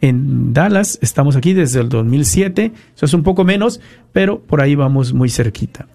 En 0.00 0.54
Dallas 0.54 0.98
estamos 1.02 1.36
aquí 1.36 1.52
desde 1.52 1.80
el 1.80 1.88
2007, 1.88 2.72
eso 2.94 3.06
es 3.06 3.14
un 3.14 3.22
poco 3.22 3.44
menos, 3.44 3.80
pero 4.12 4.40
por 4.40 4.60
ahí 4.60 4.74
vamos 4.74 5.12
muy 5.12 5.28
cerquita. 5.28 5.86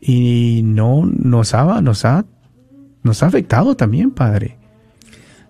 y 0.00 0.60
no 0.64 1.06
nos 1.06 1.54
ha, 1.54 1.80
nos 1.80 2.04
ha, 2.04 2.26
nos 3.02 3.22
ha 3.22 3.26
afectado 3.26 3.74
también, 3.74 4.10
Padre. 4.10 4.56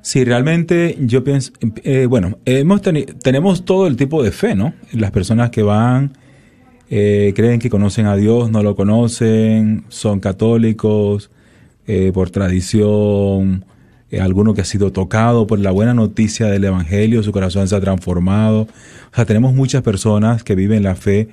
Sí, 0.00 0.24
realmente 0.24 0.96
yo 1.00 1.24
pienso, 1.24 1.52
eh, 1.82 2.06
bueno, 2.06 2.38
hemos 2.44 2.80
tenemos 2.80 3.64
todo 3.64 3.88
el 3.88 3.96
tipo 3.96 4.22
de 4.22 4.30
fe, 4.30 4.54
¿no? 4.54 4.72
Las 4.92 5.10
personas 5.10 5.50
que 5.50 5.62
van, 5.64 6.12
eh, 6.88 7.32
creen 7.34 7.58
que 7.58 7.68
conocen 7.68 8.06
a 8.06 8.14
Dios, 8.14 8.48
no 8.52 8.62
lo 8.62 8.76
conocen, 8.76 9.84
son 9.88 10.20
católicos 10.20 11.32
eh, 11.88 12.12
por 12.14 12.30
tradición, 12.30 13.64
eh, 14.10 14.20
alguno 14.20 14.54
que 14.54 14.60
ha 14.60 14.64
sido 14.64 14.92
tocado 14.92 15.46
por 15.46 15.58
la 15.58 15.70
buena 15.70 15.94
noticia 15.94 16.46
del 16.46 16.64
Evangelio, 16.64 17.22
su 17.22 17.32
corazón 17.32 17.68
se 17.68 17.76
ha 17.76 17.80
transformado. 17.80 18.62
O 19.12 19.14
sea, 19.14 19.24
tenemos 19.24 19.54
muchas 19.54 19.82
personas 19.82 20.44
que 20.44 20.54
viven 20.54 20.82
la 20.82 20.94
fe 20.94 21.28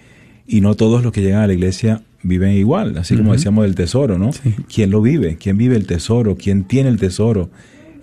y 0.48 0.62
no 0.62 0.76
todos 0.76 1.04
los 1.04 1.12
que 1.12 1.22
llegan 1.22 1.42
a 1.42 1.48
la 1.48 1.54
iglesia 1.54 2.02
viven 2.24 2.52
igual, 2.52 2.98
así 2.98 3.18
como 3.18 3.34
decíamos 3.34 3.66
del 3.66 3.76
tesoro, 3.76 4.18
¿no? 4.18 4.32
Sí. 4.32 4.56
¿Quién 4.74 4.92
lo 4.92 5.02
vive? 5.02 5.38
¿Quién 5.38 5.58
vive 5.58 5.76
el 5.76 5.86
tesoro? 5.86 6.38
¿Quién 6.38 6.64
tiene 6.64 6.90
el 6.90 6.98
tesoro? 6.98 7.50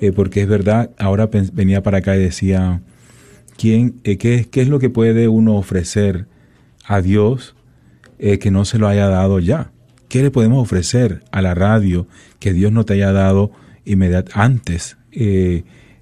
Eh, 0.01 0.13
porque 0.13 0.43
es 0.43 0.49
verdad, 0.49 0.91
ahora 0.99 1.29
venía 1.53 1.83
para 1.83 1.99
acá 1.99 2.17
y 2.17 2.21
decía, 2.21 2.83
¿quién, 3.57 3.97
eh, 4.05 4.19
qué, 4.19 4.47
¿qué 4.51 4.63
es 4.63 4.69
lo 4.69 4.79
que 4.79 4.91
puede 4.91 5.29
uno 5.29 5.57
ofrecer 5.57 6.27
a 6.85 7.01
Dios 7.01 7.55
eh, 8.19 8.39
que 8.39 8.51
no 8.51 8.65
se 8.65 8.79
lo 8.79 8.89
haya 8.89 9.09
dado 9.09 9.41
ya? 9.41 9.73
¿Qué 10.09 10.23
le 10.23 10.31
podemos 10.31 10.63
ofrecer 10.63 11.23
a 11.33 11.41
la 11.43 11.55
radio 11.55 12.07
que 12.39 12.53
Dios 12.53 12.73
no 12.73 12.85
te 12.85 12.95
haya 12.95 13.13
dado 13.13 13.53
inmediatamente 13.85 14.33
antes? 14.35 14.97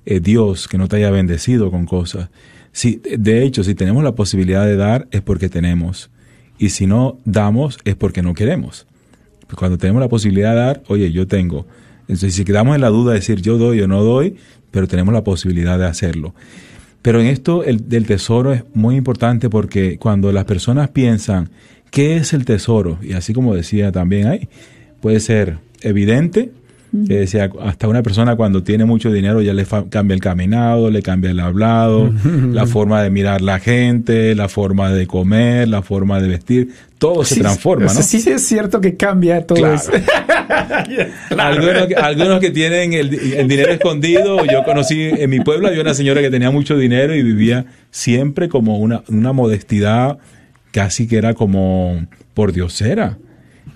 Dios 0.05 0.69
que 0.69 0.79
no 0.79 0.89
te 0.89 0.97
haya 0.97 1.11
bendecido 1.11 1.71
con 1.71 1.87
cosas. 1.87 2.31
Si, 2.73 3.01
de 3.05 3.45
hecho, 3.45 3.65
si 3.65 3.75
tenemos 3.75 4.05
la 4.05 4.15
posibilidad 4.15 4.65
de 4.65 4.77
dar 4.77 5.09
es 5.11 5.21
porque 5.21 5.49
tenemos. 5.49 6.11
Y 6.59 6.71
si 6.71 6.87
no 6.87 7.19
damos 7.25 7.79
es 7.85 7.95
porque 7.95 8.23
no 8.23 8.35
queremos. 8.35 8.87
Cuando 9.55 9.79
tenemos 9.79 10.01
la 10.01 10.09
posibilidad 10.09 10.51
de 10.51 10.61
dar, 10.61 10.83
oye, 10.89 11.11
yo 11.13 11.27
tengo. 11.27 11.67
Entonces, 12.03 12.35
si 12.35 12.45
quedamos 12.45 12.75
en 12.75 12.81
la 12.81 12.89
duda 12.89 13.13
de 13.13 13.21
decir 13.21 13.41
yo 13.41 13.59
doy 13.59 13.81
o 13.81 13.89
no 13.89 14.03
doy, 14.03 14.37
pero 14.71 14.87
tenemos 14.87 15.15
la 15.15 15.25
posibilidad 15.25 15.79
de 15.79 15.87
hacerlo. 15.87 16.35
Pero 17.03 17.21
en 17.21 17.27
esto 17.27 17.65
el, 17.65 17.89
del 17.89 18.07
tesoro 18.07 18.53
es 18.53 18.65
muy 18.75 18.97
importante 18.97 19.49
porque 19.49 19.99
cuando 19.99 20.33
las 20.33 20.45
personas 20.45 20.91
piensan, 20.91 21.51
¿qué 21.91 22.17
es 22.17 22.33
el 22.33 22.45
tesoro? 22.45 22.99
Y 23.03 23.13
así 23.13 23.33
como 23.33 23.55
decía 23.55 23.93
también 23.93 24.27
ahí, 24.27 24.49
puede 25.01 25.21
ser 25.21 25.59
evidente, 25.81 26.53
que 27.07 27.15
decía, 27.19 27.51
hasta 27.63 27.87
una 27.87 28.03
persona 28.03 28.35
cuando 28.37 28.63
tiene 28.63 28.85
mucho 28.87 29.13
dinero 29.13 29.43
ya 29.43 29.53
le 29.53 29.67
cambia 29.91 30.15
el 30.15 30.21
caminado, 30.21 30.91
le 30.91 31.03
cambia 31.03 31.31
el 31.31 31.41
hablado, 31.41 32.11
la 32.25 32.67
forma 32.67 33.03
de 33.03 33.11
mirar 33.11 33.43
la 33.43 33.59
gente, 33.61 34.35
la 34.35 34.49
forma 34.49 34.91
de 34.91 35.07
comer, 35.07 35.69
la 35.69 35.83
forma 35.83 36.21
de 36.21 36.29
vestir, 36.29 36.71
todo 36.99 37.25
sí, 37.25 37.35
se 37.35 37.41
transforma, 37.43 37.87
o 37.87 37.89
sea, 37.91 37.99
¿no? 38.01 38.03
Sí, 38.07 38.21
sí 38.21 38.31
es 38.31 38.43
cierto 38.43 38.81
que 38.81 38.97
cambia 38.97 39.47
todo 39.47 39.59
Claro. 39.59 39.75
eso. 39.75 39.93
Algunos, 41.39 41.87
que- 41.87 41.95
algunos 41.95 42.41
que 42.41 42.51
tienen 42.51 42.93
el, 42.93 43.15
el 43.15 43.49
dinero 43.49 43.71
escondido, 43.73 44.45
yo 44.47 44.65
conocí 44.65 45.03
en 45.03 45.31
mi 45.31 45.41
pueblo, 45.41 45.69
había 45.69 45.81
una 45.83 45.95
señora 45.95 46.21
que 46.21 46.31
tenía 46.31 46.51
mucho 46.51 46.77
dinero 46.77 47.15
y 47.15 47.23
vivía 47.23 47.67
siempre 47.91 48.49
como 48.49 48.79
una, 48.79 49.03
una 49.09 49.33
modestidad 49.33 50.19
casi 50.73 51.07
que 51.07 51.17
era 51.17 51.35
como 51.35 52.07
por 52.35 52.53
diosera 52.53 53.19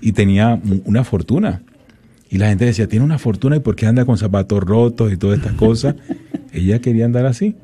y 0.01 0.13
tenía 0.13 0.59
una 0.85 1.05
fortuna. 1.05 1.63
Y 2.33 2.39
la 2.39 2.49
gente 2.49 2.65
decía, 2.65 2.89
tiene 2.89 3.05
una 3.05 3.19
fortuna 3.19 3.57
y 3.57 3.61
por 3.61 3.77
qué 3.77 3.85
anda 3.87 4.07
con 4.07 4.17
zapatos 4.17 4.63
rotos 4.63 5.13
y 5.13 5.19
todas 5.19 5.39
estas 5.39 5.53
cosas. 5.53 5.97
Ella 6.55 6.79
quería 6.81 7.05
andar 7.05 7.27
así. 7.27 7.57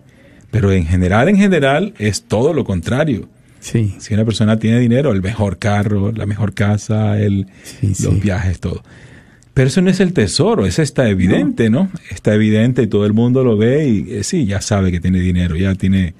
Pero 0.51 0.73
en 0.73 0.85
general, 0.85 1.31
en 1.31 1.37
general, 1.39 1.95
es 1.99 2.25
todo 2.25 2.53
lo 2.53 2.65
contrario. 2.65 3.31
Sí, 3.61 3.95
Si 3.99 4.13
una 4.13 4.27
persona 4.27 4.59
tiene 4.59 4.79
dinero, 4.79 5.11
el 5.13 5.23
mejor 5.23 5.57
carro, 5.59 6.13
la 6.13 6.27
mejor 6.27 6.53
casa, 6.53 7.19
el, 7.19 7.47
Sí, 7.63 7.89
los 7.89 7.97
sí. 7.97 8.21
viajes, 8.23 8.61
todo. 8.61 8.83
Pero 9.55 9.69
eso 9.69 9.81
no 9.81 9.89
es 9.91 10.01
el 10.01 10.13
tesoro, 10.13 10.67
eso 10.67 10.83
está 10.83 11.09
evidente, 11.09 11.71
¿no? 11.71 11.91
Está 12.11 12.35
evidente 12.35 12.83
y 12.83 12.87
todo 12.89 13.07
el 13.07 13.15
mundo 13.15 13.43
lo 13.43 13.57
ve 13.57 13.89
y 13.89 14.07
eh, 14.13 14.23
sí, 14.23 14.45
ya 14.45 14.61
sabe 14.61 14.93
que 14.93 15.01
tiene 15.01 15.19
dinero, 15.19 15.57
ya 15.57 15.75
tiene 15.75 16.15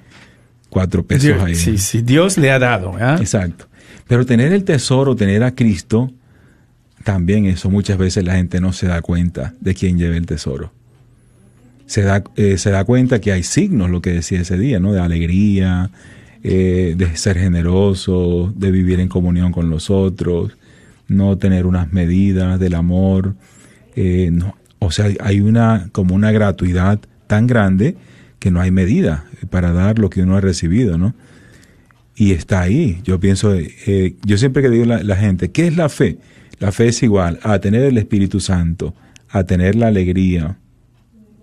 cuatro 0.69 1.05
pesos 1.05 1.23
Dios, 1.23 1.43
ahí. 1.43 1.55
sí, 1.55 1.77
sí, 1.77 2.01
Dios 2.01 2.37
le 2.39 2.51
ha 2.51 2.57
dado. 2.59 2.93
¿ah? 2.99 3.15
Exacto. 3.19 3.67
Pero 4.07 4.25
tener 4.25 4.51
el 4.53 4.63
tesoro, 4.63 5.15
tener 5.15 5.43
a 5.43 5.55
Cristo, 5.55 6.11
también 7.03 7.45
eso 7.45 7.69
muchas 7.69 7.97
veces 7.97 8.23
la 8.23 8.35
gente 8.35 8.59
no 8.59 8.73
se 8.73 8.87
da 8.87 9.01
cuenta 9.01 9.53
de 9.59 9.73
quién 9.73 9.97
lleva 9.97 10.17
el 10.17 10.25
tesoro. 10.25 10.71
Se 11.85 12.01
da, 12.03 12.23
eh, 12.35 12.57
se 12.57 12.69
da 12.69 12.83
cuenta 12.83 13.19
que 13.19 13.31
hay 13.31 13.43
signos, 13.43 13.89
lo 13.89 14.01
que 14.01 14.11
decía 14.11 14.41
ese 14.41 14.57
día, 14.57 14.79
¿no? 14.79 14.93
De 14.93 14.99
alegría, 14.99 15.89
eh, 16.43 16.93
de 16.97 17.17
ser 17.17 17.37
generoso, 17.39 18.53
de 18.55 18.71
vivir 18.71 18.99
en 18.99 19.07
comunión 19.07 19.51
con 19.51 19.69
los 19.69 19.89
otros, 19.89 20.55
no 21.07 21.37
tener 21.37 21.65
unas 21.65 21.91
medidas 21.91 22.59
del 22.59 22.75
amor. 22.75 23.35
eh, 23.95 24.29
no. 24.31 24.55
O 24.81 24.91
sea, 24.91 25.09
hay 25.19 25.41
una 25.41 25.89
como 25.91 26.15
una 26.15 26.31
gratuidad 26.31 26.99
tan 27.27 27.47
grande 27.47 27.97
que 28.39 28.49
no 28.49 28.61
hay 28.61 28.71
medida 28.71 29.25
para 29.49 29.73
dar 29.73 29.99
lo 29.99 30.09
que 30.09 30.21
uno 30.21 30.37
ha 30.37 30.41
recibido, 30.41 30.97
¿no? 30.97 31.13
y 32.15 32.33
está 32.33 32.61
ahí. 32.61 32.99
Yo 33.03 33.19
pienso, 33.19 33.55
yo 34.25 34.37
siempre 34.37 34.61
que 34.61 34.69
digo 34.69 34.83
a 34.83 34.87
la, 34.87 35.03
la 35.03 35.15
gente, 35.15 35.51
¿qué 35.51 35.67
es 35.67 35.77
la 35.77 35.87
fe? 35.87 36.17
La 36.59 36.71
fe 36.71 36.87
es 36.89 37.01
igual 37.03 37.39
a 37.43 37.59
tener 37.59 37.83
el 37.83 37.97
Espíritu 37.97 38.39
Santo, 38.39 38.93
a 39.29 39.43
tener 39.45 39.75
la 39.75 39.87
alegría, 39.87 40.57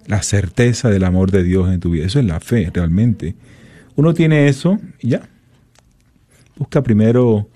la 0.06 0.22
certeza 0.22 0.90
del 0.90 1.04
amor 1.04 1.30
de 1.30 1.42
Dios 1.42 1.72
en 1.72 1.80
tu 1.80 1.90
vida. 1.90 2.04
Eso 2.06 2.18
es 2.20 2.26
la 2.26 2.40
fe, 2.40 2.70
realmente. 2.72 3.34
Uno 3.96 4.12
tiene 4.14 4.48
eso 4.48 4.78
y 5.00 5.08
ya. 5.10 5.22
Busca 6.56 6.82
primero 6.82 7.48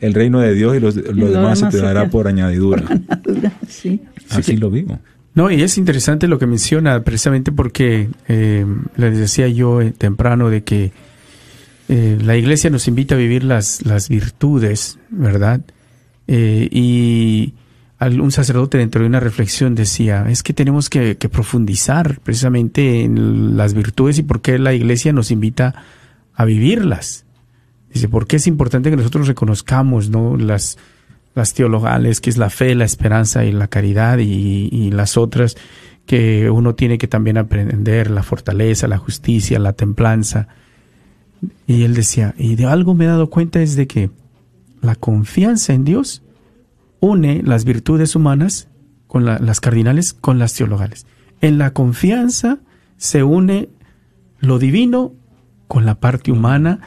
el 0.00 0.14
reino 0.14 0.40
de 0.40 0.54
Dios 0.54 0.76
y 0.76 0.80
los- 0.80 0.96
lo, 0.96 1.12
lo 1.12 1.30
demás 1.30 1.58
se 1.60 1.66
te 1.66 1.72
se 1.78 1.82
dará 1.82 2.08
por 2.08 2.28
añadidura. 2.28 2.84
Sí. 3.68 4.00
Así 4.30 4.56
lo 4.56 4.70
vivo. 4.70 4.98
No, 5.34 5.50
y 5.50 5.62
es 5.62 5.76
interesante 5.78 6.26
lo 6.26 6.38
que 6.38 6.46
menciona, 6.46 7.04
precisamente 7.04 7.52
porque 7.52 8.08
eh, 8.26 8.64
les 8.96 9.16
decía 9.18 9.46
yo 9.48 9.80
eh, 9.82 9.92
temprano 9.96 10.48
de 10.50 10.64
que 10.64 10.90
eh, 11.88 12.18
la 12.24 12.36
iglesia 12.36 12.70
nos 12.70 12.88
invita 12.88 13.14
a 13.14 13.18
vivir 13.18 13.44
las, 13.44 13.84
las 13.86 14.08
virtudes, 14.08 14.98
¿verdad? 15.10 15.60
Eh, 16.28 16.68
y 16.70 17.54
un 18.00 18.30
sacerdote 18.30 18.78
dentro 18.78 19.00
de 19.00 19.08
una 19.08 19.18
reflexión 19.18 19.74
decía, 19.74 20.26
es 20.28 20.42
que 20.44 20.52
tenemos 20.52 20.88
que, 20.88 21.16
que 21.16 21.28
profundizar 21.28 22.20
precisamente 22.20 23.02
en 23.02 23.56
las 23.56 23.74
virtudes 23.74 24.18
y 24.18 24.22
por 24.22 24.40
qué 24.40 24.58
la 24.58 24.72
iglesia 24.72 25.12
nos 25.12 25.30
invita 25.32 25.74
a 26.34 26.44
vivirlas. 26.44 27.24
Dice, 27.92 28.08
¿por 28.08 28.26
qué 28.26 28.36
es 28.36 28.46
importante 28.46 28.90
que 28.90 28.96
nosotros 28.96 29.26
reconozcamos 29.26 30.10
¿no? 30.10 30.36
las, 30.36 30.78
las 31.34 31.54
teologales, 31.54 32.20
que 32.20 32.30
es 32.30 32.36
la 32.36 32.50
fe, 32.50 32.74
la 32.74 32.84
esperanza 32.84 33.44
y 33.44 33.50
la 33.50 33.66
caridad, 33.66 34.18
y, 34.18 34.68
y 34.70 34.90
las 34.90 35.16
otras 35.16 35.56
que 36.06 36.48
uno 36.50 36.74
tiene 36.74 36.98
que 36.98 37.08
también 37.08 37.36
aprender, 37.36 38.10
la 38.10 38.22
fortaleza, 38.22 38.88
la 38.88 38.98
justicia, 38.98 39.58
la 39.58 39.72
templanza. 39.72 40.48
Y 41.66 41.82
él 41.82 41.94
decía, 41.94 42.34
y 42.38 42.56
de 42.56 42.66
algo 42.66 42.94
me 42.94 43.04
he 43.04 43.08
dado 43.08 43.28
cuenta 43.28 43.60
es 43.60 43.76
de 43.76 43.86
que 43.86 44.10
la 44.80 44.94
confianza 44.94 45.72
en 45.72 45.84
Dios 45.84 46.22
une 47.00 47.42
las 47.42 47.64
virtudes 47.64 48.16
humanas 48.16 48.68
con 49.06 49.24
las 49.24 49.60
cardinales, 49.60 50.12
con 50.12 50.38
las 50.38 50.54
teologales. 50.54 51.06
En 51.40 51.58
la 51.58 51.72
confianza 51.72 52.58
se 52.96 53.22
une 53.22 53.68
lo 54.40 54.58
divino 54.58 55.14
con 55.66 55.86
la 55.86 56.00
parte 56.00 56.32
humana 56.32 56.80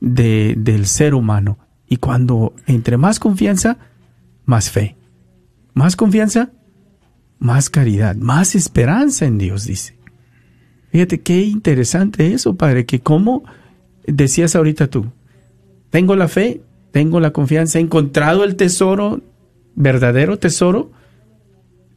de, 0.00 0.54
del 0.56 0.86
ser 0.86 1.14
humano. 1.14 1.58
Y 1.88 1.96
cuando 1.96 2.54
entre 2.66 2.96
más 2.96 3.18
confianza, 3.18 3.78
más 4.44 4.70
fe. 4.70 4.96
Más 5.74 5.96
confianza, 5.96 6.50
más 7.38 7.70
caridad, 7.70 8.16
más 8.16 8.54
esperanza 8.54 9.26
en 9.26 9.38
Dios, 9.38 9.66
dice. 9.66 9.98
Fíjate 10.90 11.20
qué 11.20 11.42
interesante 11.42 12.32
eso, 12.32 12.54
Padre, 12.54 12.86
que 12.86 13.00
como 13.00 13.42
decías 14.06 14.54
ahorita 14.54 14.88
tú, 14.88 15.06
tengo 15.90 16.14
la 16.14 16.28
fe, 16.28 16.62
tengo 16.94 17.18
la 17.18 17.32
confianza, 17.32 17.80
he 17.80 17.82
encontrado 17.82 18.44
el 18.44 18.54
tesoro, 18.54 19.20
verdadero 19.74 20.38
tesoro, 20.38 20.92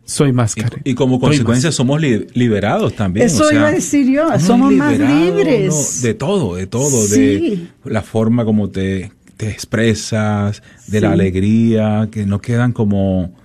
soy 0.05 0.33
más 0.33 0.55
caro. 0.55 0.79
Y, 0.85 0.95
como 0.95 1.19
consecuencia 1.19 1.71
somos 1.71 2.01
liberados 2.01 2.95
también. 2.95 3.27
Eso 3.27 3.51
iba 3.51 3.67
a 3.67 3.71
decir 3.71 4.11
yo, 4.11 4.27
somos 4.39 4.73
más 4.73 4.97
libres. 4.97 6.01
de 6.01 6.15
todo, 6.15 6.55
de 6.55 6.65
todo, 6.65 7.07
de 7.09 7.67
la 7.85 8.01
forma 8.01 8.43
como 8.43 8.69
te, 8.69 9.11
te 9.37 9.51
expresas, 9.51 10.63
de 10.87 10.99
la 10.99 11.11
alegría, 11.11 12.09
que 12.11 12.25
no 12.25 12.41
quedan 12.41 12.71
como 12.71 13.35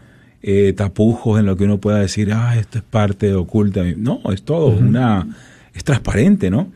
eh, 0.41 0.73
tapujos 0.75 1.39
en 1.39 1.45
lo 1.45 1.59
que 1.59 1.65
uno 1.65 1.83
pueda 1.83 1.99
decir, 1.99 2.33
ah, 2.33 2.57
esto 2.59 2.79
es 2.79 2.85
parte 2.85 3.35
oculta. 3.35 3.85
No, 3.99 4.23
es 4.33 4.43
todo 4.43 4.69
una, 4.69 5.37
es 5.75 5.85
transparente, 5.85 6.51
¿no? 6.51 6.73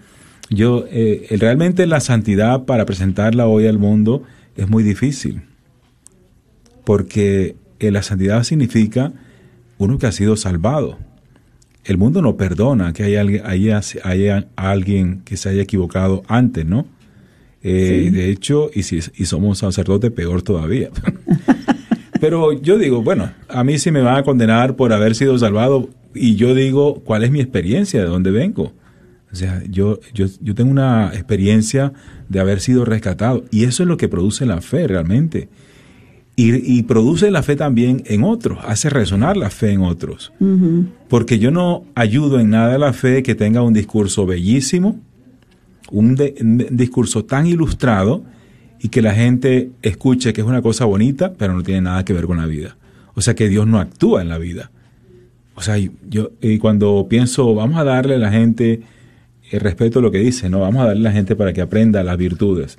Yo, 0.50 0.84
eh, 0.90 1.34
realmente 1.40 1.86
la 1.86 2.00
santidad 2.00 2.66
para 2.66 2.84
presentarla 2.84 3.46
hoy 3.46 3.66
al 3.66 3.78
mundo 3.78 4.22
es 4.56 4.68
muy 4.68 4.82
difícil, 4.82 5.42
porque 6.84 7.56
la 7.80 8.02
santidad 8.02 8.42
significa 8.42 9.12
uno 9.78 9.98
que 9.98 10.06
ha 10.06 10.12
sido 10.12 10.36
salvado. 10.36 10.98
El 11.84 11.98
mundo 11.98 12.20
no 12.22 12.36
perdona 12.36 12.92
que 12.92 13.04
haya, 13.04 13.20
haya, 13.44 13.80
haya 14.02 14.48
alguien 14.56 15.22
que 15.24 15.36
se 15.36 15.50
haya 15.50 15.62
equivocado 15.62 16.22
antes, 16.26 16.66
¿no? 16.66 16.86
Eh, 17.62 18.10
de 18.12 18.30
hecho, 18.30 18.70
y 18.72 18.82
si 18.82 19.00
y 19.16 19.24
somos 19.24 19.58
sacerdotes, 19.58 20.10
peor 20.12 20.42
todavía. 20.42 20.90
Pero 22.20 22.52
yo 22.52 22.78
digo, 22.78 23.02
bueno, 23.02 23.30
a 23.48 23.64
mí 23.64 23.78
sí 23.78 23.90
me 23.90 24.00
van 24.00 24.16
a 24.16 24.22
condenar 24.22 24.76
por 24.76 24.92
haber 24.92 25.14
sido 25.14 25.38
salvado 25.38 25.90
y 26.14 26.36
yo 26.36 26.54
digo, 26.54 27.02
¿cuál 27.04 27.24
es 27.24 27.30
mi 27.30 27.40
experiencia? 27.40 28.00
¿De 28.00 28.06
dónde 28.06 28.30
vengo? 28.30 28.72
O 29.32 29.36
sea, 29.36 29.62
yo, 29.68 29.98
yo, 30.14 30.26
yo 30.40 30.54
tengo 30.54 30.70
una 30.70 31.08
experiencia 31.08 31.92
de 32.28 32.40
haber 32.40 32.60
sido 32.60 32.84
rescatado 32.84 33.44
y 33.50 33.64
eso 33.64 33.82
es 33.82 33.88
lo 33.88 33.96
que 33.96 34.08
produce 34.08 34.46
la 34.46 34.60
fe 34.60 34.86
realmente. 34.86 35.48
Y, 36.38 36.82
produce 36.82 37.30
la 37.30 37.42
fe 37.42 37.56
también 37.56 38.02
en 38.04 38.22
otros, 38.22 38.58
hace 38.66 38.90
resonar 38.90 39.38
la 39.38 39.48
fe 39.48 39.70
en 39.70 39.80
otros. 39.80 40.34
Porque 41.08 41.38
yo 41.38 41.50
no 41.50 41.86
ayudo 41.94 42.38
en 42.40 42.50
nada 42.50 42.74
a 42.74 42.78
la 42.78 42.92
fe 42.92 43.22
que 43.22 43.34
tenga 43.34 43.62
un 43.62 43.72
discurso 43.72 44.26
bellísimo, 44.26 45.00
un, 45.90 46.14
discurso 46.72 47.24
tan 47.24 47.46
ilustrado 47.46 48.22
y 48.78 48.90
que 48.90 49.00
la 49.00 49.14
gente 49.14 49.70
escuche 49.80 50.34
que 50.34 50.42
es 50.42 50.46
una 50.46 50.60
cosa 50.60 50.84
bonita, 50.84 51.32
pero 51.32 51.54
no 51.54 51.62
tiene 51.62 51.80
nada 51.80 52.04
que 52.04 52.12
ver 52.12 52.26
con 52.26 52.36
la 52.36 52.44
vida. 52.44 52.76
O 53.14 53.22
sea 53.22 53.34
que 53.34 53.48
Dios 53.48 53.66
no 53.66 53.80
actúa 53.80 54.20
en 54.20 54.28
la 54.28 54.36
vida. 54.36 54.70
O 55.54 55.62
sea, 55.62 55.78
yo 55.78 56.32
y 56.42 56.58
cuando 56.58 57.06
pienso, 57.08 57.54
vamos 57.54 57.78
a 57.78 57.84
darle 57.84 58.16
a 58.16 58.18
la 58.18 58.30
gente 58.30 58.82
el 59.50 59.60
respeto 59.60 60.00
lo 60.00 60.10
que 60.10 60.18
dice, 60.18 60.48
no, 60.48 60.60
vamos 60.60 60.82
a 60.82 60.86
darle 60.88 61.08
a 61.08 61.10
la 61.10 61.12
gente 61.12 61.36
para 61.36 61.52
que 61.52 61.60
aprenda 61.60 62.02
las 62.02 62.16
virtudes. 62.16 62.78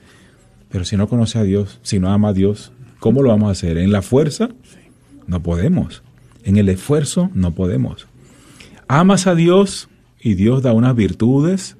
Pero 0.70 0.86
si 0.86 0.98
no 0.98 1.08
conoce 1.08 1.40
a 1.40 1.44
Dios, 1.44 1.80
si 1.82 2.00
no 2.00 2.12
ama 2.12 2.30
a 2.30 2.34
Dios, 2.34 2.72
¿cómo 3.00 3.22
lo 3.22 3.30
vamos 3.30 3.50
a 3.50 3.52
hacer? 3.52 3.78
¿En 3.78 3.92
la 3.92 4.02
fuerza? 4.02 4.50
No 5.26 5.42
podemos. 5.42 6.04
En 6.44 6.58
el 6.58 6.70
esfuerzo 6.70 7.30
no 7.34 7.54
podemos. 7.54 8.08
Amas 8.88 9.28
a 9.28 9.36
Dios 9.36 9.90
y 10.20 10.36
Dios 10.36 10.64
da 10.64 10.74
unas 10.74 10.96
virtudes, 10.96 11.78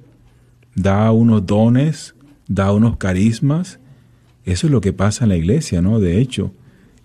da 0.74 1.10
unos 1.12 1.44
dones, 1.46 2.14
da 2.46 2.72
unos 2.72 2.96
carismas. 2.96 3.78
Eso 4.44 4.66
es 4.66 4.72
lo 4.72 4.80
que 4.80 4.92
pasa 4.92 5.24
en 5.24 5.30
la 5.30 5.36
iglesia, 5.36 5.82
¿no? 5.82 6.00
De 6.00 6.20
hecho, 6.20 6.52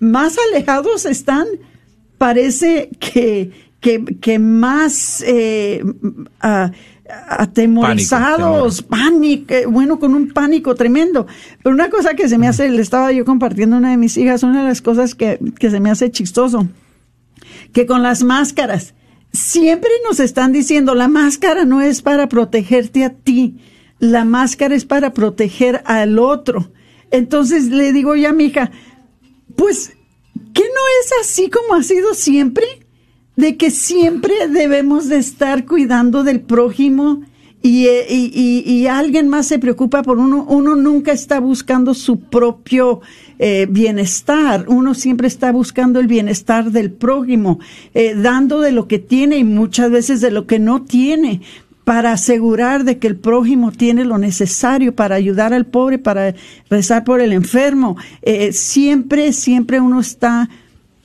más 0.00 0.36
alejados 0.52 1.06
están, 1.06 1.46
parece 2.18 2.90
que, 3.00 3.50
que, 3.80 4.38
más 4.38 5.24
eh, 5.26 5.82
atemorizados, 7.28 8.82
pánico, 8.82 9.54
eh, 9.54 9.64
bueno, 9.64 9.98
con 9.98 10.14
un 10.14 10.28
pánico 10.28 10.74
tremendo. 10.74 11.26
Pero 11.62 11.74
una 11.74 11.88
cosa 11.88 12.12
que 12.12 12.28
se 12.28 12.36
me 12.36 12.46
hace, 12.46 12.68
le 12.68 12.82
estaba 12.82 13.12
yo 13.12 13.24
compartiendo 13.24 13.78
una 13.78 13.92
de 13.92 13.96
mis 13.96 14.14
hijas, 14.18 14.42
una 14.42 14.62
de 14.62 14.68
las 14.68 14.82
cosas 14.82 15.14
que, 15.14 15.38
que 15.58 15.70
se 15.70 15.80
me 15.80 15.90
hace 15.90 16.10
chistoso, 16.10 16.68
que 17.72 17.86
con 17.86 18.02
las 18.02 18.24
máscaras, 18.24 18.92
siempre 19.32 19.90
nos 20.06 20.20
están 20.20 20.52
diciendo, 20.52 20.94
la 20.94 21.08
máscara 21.08 21.64
no 21.64 21.80
es 21.80 22.02
para 22.02 22.28
protegerte 22.28 23.04
a 23.04 23.10
ti, 23.14 23.56
la 23.98 24.26
máscara 24.26 24.74
es 24.74 24.84
para 24.84 25.14
proteger 25.14 25.82
al 25.86 26.18
otro. 26.18 26.70
Entonces 27.14 27.66
le 27.66 27.92
digo 27.92 28.16
ya 28.16 28.30
a 28.30 28.32
mi 28.32 28.46
hija, 28.46 28.72
pues, 29.54 29.92
¿qué 30.52 30.62
no 30.62 30.82
es 31.00 31.12
así 31.20 31.48
como 31.48 31.74
ha 31.74 31.82
sido 31.84 32.12
siempre? 32.12 32.64
De 33.36 33.56
que 33.56 33.70
siempre 33.70 34.48
debemos 34.48 35.08
de 35.08 35.18
estar 35.18 35.64
cuidando 35.64 36.24
del 36.24 36.40
prójimo 36.40 37.22
y, 37.62 37.86
y, 37.86 38.62
y, 38.66 38.86
alguien 38.88 39.28
más 39.28 39.46
se 39.46 39.58
preocupa 39.58 40.02
por 40.02 40.18
uno. 40.18 40.44
Uno 40.46 40.74
nunca 40.76 41.12
está 41.12 41.40
buscando 41.40 41.94
su 41.94 42.20
propio 42.20 43.00
eh, 43.38 43.66
bienestar. 43.70 44.66
Uno 44.68 44.92
siempre 44.92 45.28
está 45.28 45.50
buscando 45.50 45.98
el 45.98 46.06
bienestar 46.06 46.72
del 46.72 46.92
prójimo, 46.92 47.60
eh, 47.94 48.14
dando 48.16 48.60
de 48.60 48.72
lo 48.72 48.86
que 48.86 48.98
tiene 48.98 49.38
y 49.38 49.44
muchas 49.44 49.90
veces 49.90 50.20
de 50.20 50.30
lo 50.30 50.46
que 50.46 50.58
no 50.58 50.82
tiene 50.82 51.40
para 51.84 52.12
asegurar 52.12 52.84
de 52.84 52.98
que 52.98 53.06
el 53.06 53.16
prójimo 53.16 53.70
tiene 53.70 54.04
lo 54.04 54.18
necesario 54.18 54.94
para 54.94 55.16
ayudar 55.16 55.52
al 55.52 55.66
pobre, 55.66 55.98
para 55.98 56.34
rezar 56.70 57.04
por 57.04 57.20
el 57.20 57.32
enfermo. 57.32 57.96
Eh, 58.22 58.52
siempre, 58.52 59.32
siempre 59.32 59.80
uno 59.80 60.00
está 60.00 60.48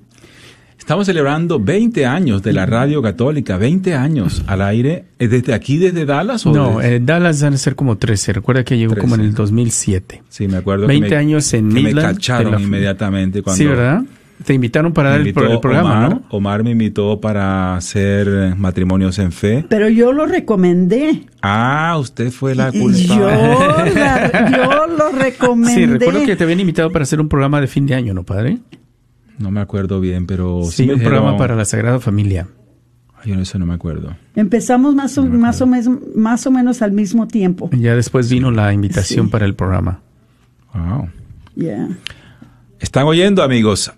Estamos 0.91 1.07
celebrando 1.07 1.61
20 1.61 2.05
años 2.05 2.43
de 2.43 2.53
la 2.53 2.66
radio 2.66 3.01
católica, 3.01 3.57
20 3.57 3.95
años 3.95 4.43
al 4.49 4.61
aire. 4.61 5.05
¿Desde 5.20 5.55
aquí, 5.55 5.78
desde 5.78 6.05
Dallas? 6.05 6.45
O 6.47 6.53
no, 6.53 6.82
eh, 6.82 6.99
Dallas 7.01 7.41
van 7.41 7.55
a 7.55 7.59
ser 7.59 7.76
como 7.76 7.97
13. 7.97 8.32
Recuerda 8.32 8.64
que 8.64 8.76
llegó 8.76 8.97
como 8.97 9.14
en 9.14 9.20
el 9.20 9.32
2007. 9.32 10.24
Sí, 10.28 10.49
me 10.49 10.57
acuerdo. 10.57 10.88
20 10.88 11.14
años 11.14 11.55
en 11.55 11.72
que 11.72 11.80
Me 11.80 11.95
cacharon 11.95 12.61
inmediatamente 12.61 13.41
cuando... 13.41 13.57
Sí, 13.57 13.68
¿verdad? 13.68 14.03
Te 14.45 14.53
invitaron 14.53 14.93
para 14.93 15.11
dar 15.11 15.20
el, 15.20 15.32
programa, 15.32 16.07
Omar, 16.09 16.20
Omar 16.30 16.64
me 16.64 16.72
invitó 16.72 17.20
para 17.20 17.76
hacer 17.76 18.57
matrimonios 18.57 19.20
en 19.20 19.30
fe. 19.30 19.64
Pero 19.68 19.88
yo 19.88 20.12
lo 20.12 20.26
recomendé. 20.26 21.22
Ah, 21.41 21.97
usted 22.01 22.32
fue 22.32 22.57
la 22.57 22.72
culpable. 22.72 23.07
Yo, 23.07 24.86
lo 24.99 25.12
recomendé. 25.12 25.72
Sí, 25.72 25.86
recuerdo 25.86 26.24
que 26.26 26.34
te 26.34 26.43
habían 26.43 26.59
invitado 26.59 26.91
para 26.91 27.05
hacer 27.05 27.20
un 27.20 27.28
programa 27.28 27.61
de 27.61 27.68
fin 27.68 27.86
de 27.86 27.95
año, 27.95 28.12
¿no, 28.12 28.24
padre? 28.24 28.59
No 29.41 29.51
me 29.51 29.61
acuerdo 29.61 30.01
bien, 30.01 30.26
pero... 30.26 30.62
Sí, 30.64 30.88
un 30.88 31.01
programa 31.01 31.36
para 31.36 31.57
la 31.57 31.64
Sagrada 31.64 31.99
Familia. 31.99 32.47
Yo 33.24 33.34
eso 33.34 33.59
no 33.59 33.66
me 33.66 33.74
acuerdo. 33.74 34.16
Empezamos 34.36 34.95
más 34.95 35.18
o, 35.18 35.24
más, 35.24 35.61
o 35.61 35.66
más 35.66 36.47
o 36.47 36.51
menos 36.51 36.82
al 36.82 36.93
mismo 36.93 37.26
tiempo. 37.26 37.70
Ya 37.72 37.97
después 37.97 38.30
vino 38.30 38.51
la 38.51 38.72
invitación 38.72 39.30
para 39.30 39.47
el 39.47 39.55
programa. 39.55 40.01
Wow. 40.74 41.09
Yeah. 41.57 41.88
Están 42.78 43.07
oyendo, 43.07 43.43
amigos. 43.43 43.93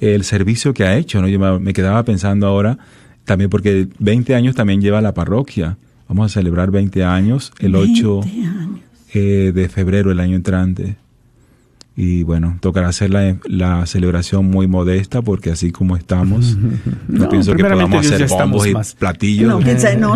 el 0.00 0.24
servicio 0.24 0.74
que 0.74 0.84
ha 0.84 0.96
hecho. 0.96 1.22
¿no? 1.22 1.28
Yo 1.28 1.60
me 1.60 1.72
quedaba 1.72 2.04
pensando 2.04 2.46
ahora, 2.46 2.78
también 3.24 3.48
porque 3.48 3.88
20 3.98 4.34
años 4.34 4.54
también 4.54 4.80
lleva 4.80 5.00
la 5.00 5.14
parroquia. 5.14 5.78
Vamos 6.08 6.32
a 6.32 6.34
celebrar 6.34 6.70
20 6.70 7.04
años 7.04 7.52
el 7.58 7.74
8 7.74 8.20
eh, 9.14 9.52
de 9.54 9.68
febrero 9.68 10.10
el 10.10 10.20
año 10.20 10.36
entrante. 10.36 10.96
Y 11.98 12.24
bueno, 12.24 12.58
tocará 12.60 12.88
hacer 12.88 13.10
la, 13.10 13.86
celebración 13.86 14.44
muy 14.44 14.66
modesta 14.66 15.22
porque 15.22 15.50
así 15.50 15.72
como 15.72 15.96
estamos, 15.96 16.58
no, 17.08 17.28
pienso 17.30 17.54
que 17.54 17.64
podamos 17.64 18.06
hacer 18.06 18.28
bombos 18.28 18.66
y 18.66 18.74
platillos. 18.98 19.48
No, 19.98 20.14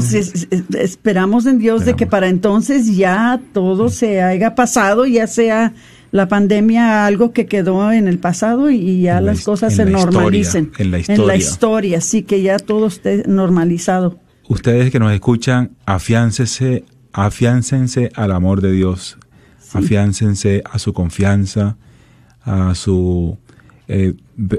esperamos 0.78 1.47
en 1.47 1.59
Dios 1.59 1.86
de 1.86 1.95
que 1.95 2.07
para 2.07 2.28
entonces 2.28 2.95
ya 2.97 3.41
todo 3.55 3.88
se 3.88 4.20
haya 4.20 4.55
pasado, 4.55 5.07
ya 5.07 5.26
sea 5.26 5.72
la 6.12 6.28
pandemia 6.28 7.07
algo 7.07 7.32
que 7.32 7.47
quedó 7.47 7.91
en 7.93 8.09
el 8.09 8.18
pasado 8.18 8.70
y 8.70 9.01
ya 9.01 9.22
las 9.22 9.43
cosas 9.43 9.74
se 9.74 9.86
normalicen. 9.86 10.72
en 10.76 10.91
la 10.91 10.99
historia. 10.99 11.22
En 11.22 11.26
la 11.26 11.36
historia, 11.36 12.01
sí, 12.03 12.22
que 12.24 12.43
ya 12.43 12.59
todo 12.59 12.88
esté 12.88 13.24
normalizado. 13.26 14.18
Ustedes 14.51 14.90
que 14.90 14.98
nos 14.98 15.12
escuchan, 15.12 15.76
afiáncense, 15.86 16.84
afiáncense 17.12 18.11
al 18.16 18.32
amor 18.32 18.61
de 18.61 18.72
Dios 18.72 19.16
afiáncense 19.72 20.62
a 20.68 20.80
su 20.80 20.92
confianza, 20.92 21.76
a 22.42 22.74
su... 22.74 23.38
Eh, 23.86 24.14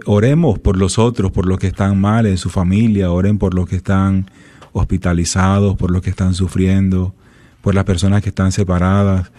oremos 0.05 0.59
por 0.59 0.77
los 0.77 0.97
otros, 0.97 1.31
por 1.31 1.45
los 1.45 1.59
que 1.59 1.67
están 1.67 1.99
mal 1.99 2.25
en 2.25 2.37
su 2.37 2.49
familia, 2.49 3.11
oren 3.11 3.37
por 3.37 3.53
los 3.53 3.67
que 3.67 3.75
están 3.75 4.29
hospitalizados, 4.71 5.75
por 5.75 5.91
los 5.91 6.01
que 6.01 6.09
están 6.09 6.35
sufriendo, 6.35 7.13
por 7.61 7.75
las 7.75 7.83
personas 7.83 8.21
que 8.21 8.29
están 8.29 8.53
separadas, 8.53 9.29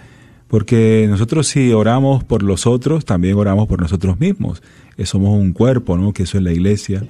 Porque 0.49 1.07
nosotros 1.09 1.47
si 1.47 1.73
oramos 1.73 2.25
por 2.25 2.43
los 2.43 2.67
otros, 2.67 3.07
también 3.07 3.37
oramos 3.37 3.69
por 3.69 3.81
nosotros 3.81 4.21
mismos. 4.21 4.63
Eh, 4.99 5.07
somos 5.07 5.39
un 5.39 5.55
cuerpo, 5.55 5.97
¿no? 5.97 6.13
Que 6.13 6.25
eso 6.25 6.37
es 6.37 6.45
la 6.45 6.53
iglesia. 6.53 7.05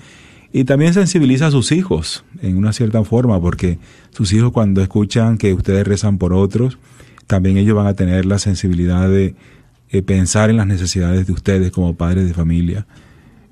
Y 0.53 0.65
también 0.65 0.93
sensibiliza 0.93 1.47
a 1.47 1.51
sus 1.51 1.73
hijos 1.73 2.25
en 2.43 2.57
una 2.57 2.73
cierta 2.73 3.03
forma, 3.05 3.41
porque 3.41 3.79
sus 4.11 4.33
hijos 4.33 4.53
cuando 4.53 4.83
escuchan 4.83 5.39
que 5.39 5.55
ustedes 5.55 5.87
rezan 5.87 6.19
por 6.19 6.35
otros, 6.35 6.79
también 7.27 7.57
ellos 7.57 7.75
van 7.75 7.87
a 7.87 7.95
tener 7.95 8.27
la 8.27 8.39
sensibilidad 8.39 9.09
de 9.09 9.35
eh, 9.91 10.03
pensar 10.03 10.51
en 10.51 10.59
las 10.59 10.67
necesidades 10.67 11.27
de 11.27 11.33
ustedes 11.33 11.71
como 11.71 11.97
padres 11.97 12.27
de 12.27 12.35
familia. 12.35 12.87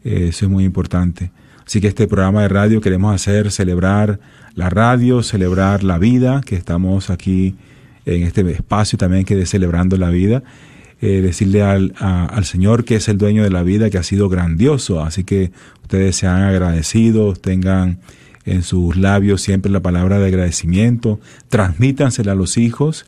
Eh, 0.05 0.27
eso 0.29 0.45
es 0.45 0.51
muy 0.51 0.65
importante. 0.65 1.31
Así 1.67 1.81
que 1.81 1.89
este 1.89 2.07
programa 2.07 2.43
de 2.43 2.49
radio 2.49 2.81
queremos 2.81 3.15
hacer 3.15 3.51
celebrar 3.51 4.21
la 4.55 4.69
radio, 4.69 5.23
celebrar 5.23 5.85
la 5.85 5.99
vida, 5.99 6.43
que 6.45 6.57
estamos 6.57 7.09
aquí 7.09 7.57
en 8.05 8.25
este 8.25 8.41
espacio 8.51 8.99
también 8.99 9.25
que 9.25 9.37
de 9.37 9.47
celebrando 9.47 9.97
la 9.97 10.11
vida, 10.11 10.43
eh, 11.01 11.21
decirle 11.21 11.63
al, 11.63 11.95
al 11.99 12.45
Señor 12.45 12.85
que 12.85 12.97
es 12.97 13.09
el 13.09 13.19
dueño 13.19 13.43
de 13.43 13.51
la 13.51 13.63
vida, 13.63 13.91
que 13.91 13.99
ha 13.99 14.03
sido 14.03 14.29
grandioso, 14.29 15.03
así 15.03 15.25
que 15.25 15.51
ustedes 15.83 16.17
sean 16.17 16.43
agradecidos, 16.43 17.41
tengan 17.41 17.99
en 18.45 18.63
sus 18.63 18.97
labios 18.97 19.43
siempre 19.43 19.71
la 19.71 19.81
palabra 19.81 20.19
de 20.19 20.27
agradecimiento, 20.27 21.21
transmítansela 21.49 22.33
a 22.33 22.35
los 22.35 22.57
hijos. 22.57 23.07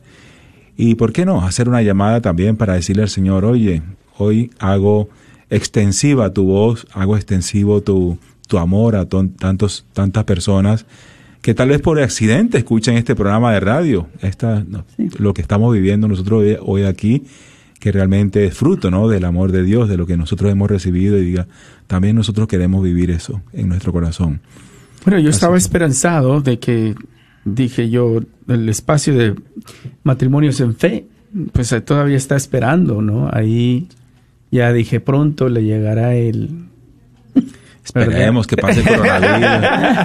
Y, 0.77 0.95
¿por 0.95 1.13
qué 1.13 1.25
no?, 1.25 1.45
hacer 1.45 1.69
una 1.69 1.81
llamada 1.81 2.21
también 2.21 2.55
para 2.55 2.73
decirle 2.73 3.03
al 3.03 3.09
Señor, 3.09 3.45
oye, 3.45 3.81
hoy 4.17 4.51
hago 4.59 5.09
extensiva 5.49 6.33
tu 6.33 6.45
voz, 6.45 6.87
hago 6.93 7.15
extensivo 7.15 7.81
tu, 7.81 8.17
tu 8.47 8.57
amor 8.57 8.95
a 8.95 9.07
tantos, 9.07 9.85
tantas 9.93 10.23
personas 10.23 10.85
que 11.41 11.53
tal 11.53 11.69
vez 11.69 11.81
por 11.81 11.99
accidente 12.01 12.57
escuchen 12.57 12.95
este 12.95 13.15
programa 13.15 13.51
de 13.53 13.59
radio, 13.59 14.07
esta, 14.21 14.63
lo 15.17 15.33
que 15.33 15.41
estamos 15.41 15.73
viviendo 15.73 16.07
nosotros 16.07 16.45
hoy, 16.61 16.83
aquí, 16.83 17.23
que 17.83 17.91
realmente 17.91 18.45
es 18.45 18.53
fruto 18.53 18.89
¿no? 18.89 19.09
del 19.09 19.25
amor 19.25 19.51
de 19.51 19.61
Dios, 19.61 19.89
de 19.89 19.97
lo 19.97 20.05
que 20.05 20.15
nosotros 20.15 20.49
hemos 20.49 20.71
recibido 20.71 21.17
y 21.17 21.25
diga, 21.25 21.47
también 21.85 22.15
nosotros 22.15 22.47
queremos 22.47 22.81
vivir 22.81 23.11
eso 23.11 23.41
en 23.51 23.67
nuestro 23.67 23.91
corazón. 23.91 24.39
Bueno, 25.03 25.19
yo 25.19 25.29
estaba 25.29 25.57
esperanzado 25.57 26.39
de 26.39 26.59
que, 26.59 26.95
dije 27.43 27.89
yo, 27.89 28.21
el 28.47 28.69
espacio 28.69 29.17
de 29.17 29.35
matrimonios 30.03 30.61
en 30.61 30.75
fe, 30.75 31.07
pues 31.51 31.75
todavía 31.83 32.15
está 32.15 32.37
esperando, 32.37 33.01
¿no? 33.01 33.29
Ahí 33.29 33.89
ya 34.49 34.71
dije, 34.71 35.01
pronto 35.01 35.49
le 35.49 35.65
llegará 35.65 36.15
el 36.15 36.67
Esperemos 37.83 38.47
que 38.47 38.55
pase 38.55 38.79
el 38.79 38.87
coronavirus, 38.87 39.49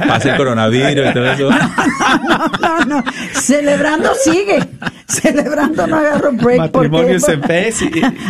pase 0.09 0.31
el 0.31 0.37
coronavirus 0.37 1.11
y 1.11 1.14
todo 1.14 1.33
eso. 1.33 1.49
No, 1.51 2.51
no, 2.59 2.85
no, 2.85 3.05
Celebrando 3.33 4.11
sigue. 4.16 4.59
Celebrando 5.07 5.87
no 5.87 5.97
agarro 5.97 6.33
break. 6.33 6.59
Matrimonios 6.59 7.26
en 7.29 7.43
fe. 7.43 7.68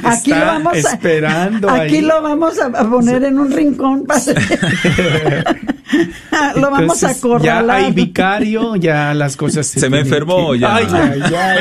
aquí 0.05 0.30
lo 0.30 0.46
vamos 0.46 0.74
a, 0.74 0.78
esperando. 0.78 1.70
Aquí 1.70 2.03
lo 2.03 2.22
vamos 2.22 2.61
a 2.61 2.70
poner 2.70 3.24
en 3.24 3.38
un 3.38 3.51
rincón. 3.51 4.05
lo 6.57 6.70
vamos 6.70 7.03
a 7.05 7.18
correr. 7.18 7.46
Ya 7.46 7.61
hay 7.61 7.92
vicario, 7.92 8.76
ya 8.76 9.14
las 9.14 9.34
cosas 9.36 9.66
se, 9.66 9.88
me 9.88 10.01
enfermó 10.01 10.55
ya. 10.55 10.76
Ay, 10.76 10.86
ay, 10.92 11.22
ay. 11.34 11.61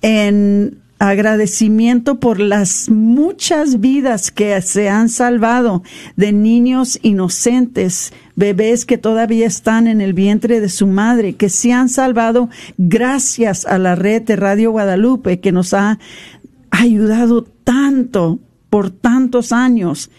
en 0.02 0.80
agradecimiento 1.00 2.20
por 2.20 2.38
las 2.38 2.90
muchas 2.90 3.80
vidas 3.80 4.30
que 4.30 4.60
se 4.60 4.90
han 4.90 5.08
salvado 5.08 5.82
de 6.16 6.30
niños 6.30 6.98
inocentes, 7.00 8.12
bebés 8.36 8.84
que 8.84 8.98
todavía 8.98 9.46
están 9.46 9.86
en 9.86 10.02
el 10.02 10.12
vientre 10.12 10.60
de 10.60 10.68
su 10.68 10.86
madre, 10.86 11.36
que 11.36 11.48
se 11.48 11.72
han 11.72 11.88
salvado 11.88 12.50
gracias 12.76 13.64
a 13.64 13.78
la 13.78 13.94
red 13.94 14.22
de 14.22 14.36
Radio 14.36 14.72
Guadalupe 14.72 15.40
que 15.40 15.52
nos 15.52 15.72
ha 15.72 15.98
ayudado 16.70 17.44
tanto 17.44 18.38
por 18.68 18.90
tantos 18.90 19.52
años 19.52 20.10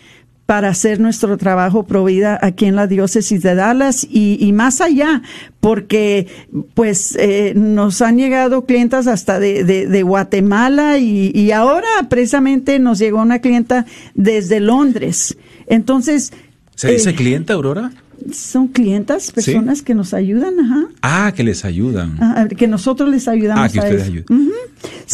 para 0.45 0.69
hacer 0.69 0.99
nuestro 0.99 1.37
trabajo 1.37 1.83
provida 1.83 2.37
aquí 2.41 2.65
en 2.65 2.75
la 2.75 2.87
diócesis 2.87 3.41
de 3.41 3.55
Dallas 3.55 4.05
y, 4.09 4.51
más 4.53 4.81
allá, 4.81 5.21
porque 5.59 6.27
pues 6.73 7.15
eh, 7.17 7.53
nos 7.55 8.01
han 8.01 8.17
llegado 8.17 8.65
clientas 8.65 9.07
hasta 9.07 9.39
de, 9.39 9.63
de, 9.63 10.03
Guatemala 10.03 10.97
y, 10.97 11.51
ahora 11.51 11.87
precisamente 12.09 12.79
nos 12.79 12.99
llegó 12.99 13.21
una 13.21 13.39
clienta 13.39 13.85
desde 14.13 14.59
Londres. 14.59 15.37
Entonces... 15.67 16.33
¿Se 16.75 16.91
dice 16.91 17.11
eh, 17.11 17.15
clienta, 17.15 17.53
Aurora? 17.53 17.91
Son 18.33 18.67
clientas, 18.67 19.31
personas 19.31 19.81
que 19.81 19.95
nos 19.95 20.13
ayudan, 20.13 20.59
ajá. 20.59 20.83
Ah, 21.01 21.33
que 21.35 21.43
les 21.43 21.65
ayudan. 21.65 22.19
que 22.57 22.67
nosotros 22.67 23.09
les 23.09 23.27
ayudamos. 23.27 23.65
Ah, 23.65 23.69
que 23.69 23.79
ustedes 23.79 24.03
ayudan. 24.03 24.51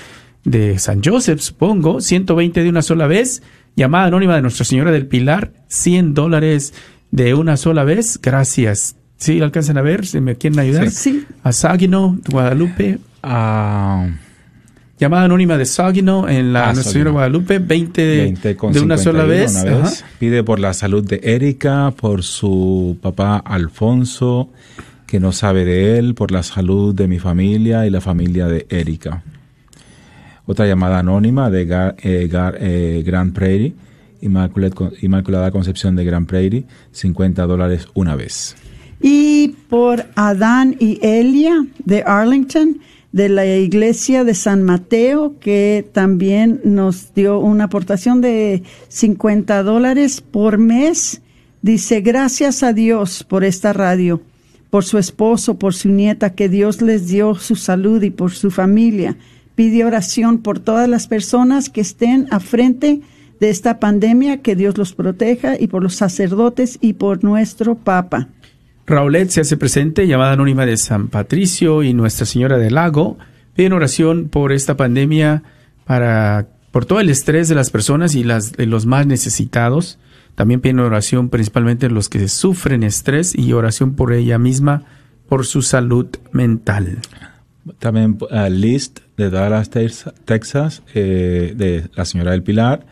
de 0.43 0.77
San 0.77 1.01
Joseph, 1.03 1.39
supongo. 1.39 2.01
120 2.01 2.61
de 2.61 2.69
una 2.69 2.83
sola 2.83 3.07
vez. 3.07 3.41
Llamada 3.75 4.05
anónima 4.05 4.35
de 4.35 4.43
Nuestra 4.43 4.65
Señora 4.65 4.91
del 4.91 5.07
Pilar. 5.07 5.53
100 5.69 6.13
dólares 6.13 6.75
de 7.11 7.33
una 7.33 7.57
sola 7.57 7.83
vez. 7.83 8.19
Gracias. 8.21 8.95
¿Sí 9.17 9.41
alcanzan 9.41 9.77
a 9.77 9.81
ver? 9.81 10.05
¿Se 10.05 10.21
me 10.21 10.35
quieren 10.35 10.59
ayudar? 10.59 10.91
Sí. 10.91 11.25
A 11.41 11.51
Sagino, 11.53 12.19
Guadalupe. 12.29 12.99
Ah, 13.23 14.07
Llamada 15.05 15.25
anónima 15.25 15.57
de 15.57 15.65
Sagino 15.65 16.27
en 16.27 16.51
la 16.51 16.63
Ah, 16.69 16.73
Nuestra 16.73 16.91
Señora 16.91 17.09
Saginaw. 17.09 17.13
Guadalupe. 17.13 17.59
20 17.59 18.01
de, 18.01 18.17
20 18.23 18.55
con 18.55 18.73
de 18.73 18.79
una 18.79 18.97
sola 18.97 19.23
51 19.23 19.27
vez. 19.27 19.51
una 19.63 19.71
Ajá. 19.71 19.83
vez. 19.89 20.05
Pide 20.19 20.43
por 20.43 20.59
la 20.59 20.73
salud 20.73 21.03
de 21.07 21.19
Erika, 21.23 21.91
por 21.95 22.23
su 22.23 22.97
papá 23.01 23.37
Alfonso, 23.37 24.49
que 25.05 25.19
no 25.19 25.31
sabe 25.31 25.63
de 25.63 25.99
él, 25.99 26.15
por 26.15 26.31
la 26.31 26.41
salud 26.41 26.95
de 26.95 27.07
mi 27.07 27.19
familia 27.19 27.85
y 27.85 27.91
la 27.91 28.01
familia 28.01 28.47
de 28.47 28.65
Erika. 28.69 29.21
Otra 30.47 30.65
llamada 30.65 30.99
anónima 30.99 31.49
de 31.51 31.67
Gar- 31.67 31.95
eh, 32.01 32.27
Gar- 32.31 32.57
eh, 32.59 33.03
Grand 33.05 33.31
Prairie, 33.33 33.73
Inmaculada 34.21 35.51
Concepción 35.51 35.95
de 35.95 36.03
Grand 36.05 36.25
Prairie, 36.27 36.63
50 36.91 37.45
dólares 37.45 37.87
una 37.93 38.15
vez. 38.15 38.55
Y 39.01 39.49
por 39.69 40.05
Adán 40.15 40.75
y 40.79 40.99
Elia 41.05 41.63
de 41.83 42.01
Arlington, 42.03 42.79
de 43.15 43.29
la 43.29 43.45
iglesia 43.45 44.25
de 44.25 44.33
San 44.33 44.61
Mateo, 44.61 45.39
que 45.39 45.87
también 45.93 46.59
nos 46.65 47.13
dio 47.13 47.39
una 47.39 47.63
aportación 47.63 48.19
de 48.19 48.61
50 48.89 49.63
dólares 49.63 50.19
por 50.19 50.57
mes. 50.57 51.21
Dice, 51.61 52.01
gracias 52.01 52.61
a 52.61 52.73
Dios 52.73 53.23
por 53.23 53.45
esta 53.45 53.71
radio, 53.71 54.21
por 54.69 54.83
su 54.83 54.97
esposo, 54.97 55.57
por 55.57 55.73
su 55.73 55.87
nieta, 55.87 56.33
que 56.33 56.49
Dios 56.49 56.81
les 56.81 57.07
dio 57.07 57.35
su 57.35 57.55
salud 57.55 58.03
y 58.03 58.09
por 58.09 58.33
su 58.33 58.51
familia. 58.51 59.15
Pide 59.55 59.85
oración 59.85 60.39
por 60.39 60.59
todas 60.59 60.89
las 60.89 61.07
personas 61.07 61.69
que 61.69 61.79
estén 61.79 62.27
a 62.31 62.41
frente 62.41 62.99
de 63.39 63.49
esta 63.49 63.79
pandemia, 63.79 64.41
que 64.41 64.57
Dios 64.57 64.77
los 64.77 64.91
proteja 64.93 65.57
y 65.57 65.67
por 65.67 65.81
los 65.81 65.95
sacerdotes 65.95 66.79
y 66.81 66.91
por 66.91 67.23
nuestro 67.23 67.75
Papa. 67.75 68.27
Raulet 68.87 69.29
se 69.29 69.41
hace 69.41 69.57
presente, 69.57 70.07
llamada 70.07 70.33
anónima 70.33 70.65
de 70.65 70.77
San 70.77 71.07
Patricio 71.07 71.81
y 71.81 71.93
Nuestra 71.93 72.25
Señora 72.25 72.57
del 72.57 72.75
Lago. 72.75 73.17
Piden 73.55 73.73
oración 73.73 74.29
por 74.29 74.51
esta 74.51 74.77
pandemia, 74.77 75.43
para, 75.85 76.47
por 76.71 76.85
todo 76.85 76.99
el 76.99 77.09
estrés 77.09 77.47
de 77.49 77.55
las 77.55 77.71
personas 77.71 78.13
y 78.15 78.23
las, 78.23 78.51
de 78.53 78.65
los 78.67 78.85
más 78.85 79.07
necesitados. 79.07 79.97
También 80.35 80.61
piden 80.61 80.79
oración 80.81 81.29
principalmente 81.29 81.89
los 81.89 82.09
que 82.09 82.27
sufren 82.27 82.83
estrés 82.83 83.33
y 83.35 83.53
oración 83.53 83.95
por 83.95 84.13
ella 84.13 84.37
misma, 84.37 84.83
por 85.29 85.45
su 85.45 85.61
salud 85.61 86.07
mental. 86.31 86.99
También 87.79 88.17
uh, 88.21 88.49
List 88.49 88.99
de 89.17 89.31
Dallas, 89.31 89.71
Tex- 89.71 90.13
Texas, 90.25 90.83
eh, 90.93 91.53
de 91.55 91.89
la 91.95 92.05
señora 92.05 92.31
del 92.31 92.43
Pilar, 92.43 92.85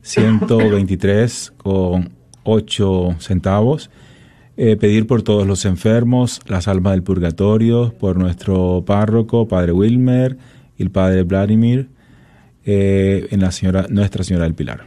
123 0.00 1.52
con 1.58 2.10
8 2.44 3.16
centavos. 3.18 3.90
Eh, 4.56 4.76
pedir 4.76 5.08
por 5.08 5.22
todos 5.22 5.48
los 5.48 5.64
enfermos, 5.64 6.40
las 6.46 6.68
almas 6.68 6.92
del 6.92 7.02
purgatorio, 7.02 7.92
por 7.98 8.16
nuestro 8.16 8.84
párroco, 8.86 9.48
Padre 9.48 9.72
Wilmer, 9.72 10.36
y 10.78 10.84
el 10.84 10.90
Padre 10.90 11.24
Vladimir, 11.24 11.88
eh, 12.64 13.26
en 13.32 13.40
la 13.40 13.50
señora, 13.50 13.86
Nuestra 13.90 14.22
Señora 14.22 14.44
del 14.44 14.54
Pilar. 14.54 14.86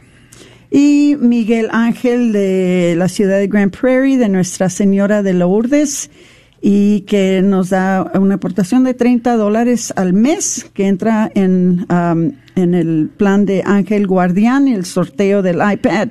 Y 0.70 1.16
Miguel 1.20 1.68
Ángel 1.70 2.32
de 2.32 2.94
la 2.96 3.08
ciudad 3.08 3.38
de 3.38 3.46
Grand 3.46 3.70
Prairie, 3.70 4.16
de 4.16 4.30
Nuestra 4.30 4.70
Señora 4.70 5.22
de 5.22 5.34
Lourdes, 5.34 6.10
y 6.62 7.02
que 7.02 7.42
nos 7.42 7.68
da 7.68 8.10
una 8.14 8.36
aportación 8.36 8.84
de 8.84 8.94
30 8.94 9.36
dólares 9.36 9.92
al 9.96 10.14
mes, 10.14 10.70
que 10.72 10.86
entra 10.86 11.30
en, 11.34 11.86
um, 11.90 12.32
en 12.56 12.74
el 12.74 13.10
plan 13.14 13.44
de 13.44 13.62
Ángel 13.66 14.06
Guardián, 14.06 14.66
el 14.66 14.86
sorteo 14.86 15.42
del 15.42 15.56
iPad 15.56 16.08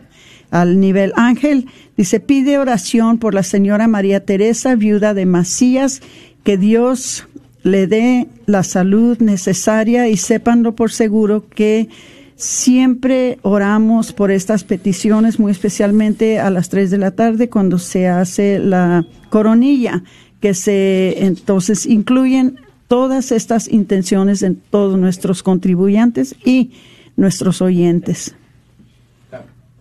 al 0.51 0.79
nivel 0.79 1.13
Ángel. 1.15 1.67
Dice, 1.95 2.19
pide 2.19 2.57
oración 2.57 3.17
por 3.17 3.33
la 3.33 3.43
señora 3.43 3.87
María 3.87 4.25
Teresa, 4.25 4.75
viuda 4.75 5.13
de 5.13 5.25
Macías, 5.25 6.01
que 6.43 6.57
Dios 6.57 7.27
le 7.63 7.87
dé 7.87 8.27
la 8.45 8.63
salud 8.63 9.17
necesaria 9.19 10.07
y 10.07 10.17
sépanlo 10.17 10.75
por 10.75 10.91
seguro 10.91 11.47
que 11.49 11.89
siempre 12.37 13.39
oramos 13.41 14.13
por 14.13 14.31
estas 14.31 14.63
peticiones, 14.63 15.39
muy 15.39 15.51
especialmente 15.51 16.39
a 16.39 16.49
las 16.49 16.69
3 16.69 16.91
de 16.91 16.97
la 16.97 17.11
tarde 17.11 17.49
cuando 17.49 17.79
se 17.79 18.07
hace 18.07 18.59
la 18.59 19.05
coronilla, 19.29 20.03
que 20.39 20.53
se 20.53 21.25
entonces 21.25 21.85
incluyen 21.85 22.59
todas 22.87 23.31
estas 23.31 23.67
intenciones 23.67 24.43
en 24.43 24.55
todos 24.55 24.97
nuestros 24.97 25.43
contribuyentes 25.43 26.35
y 26.45 26.71
nuestros 27.17 27.61
oyentes. 27.61 28.35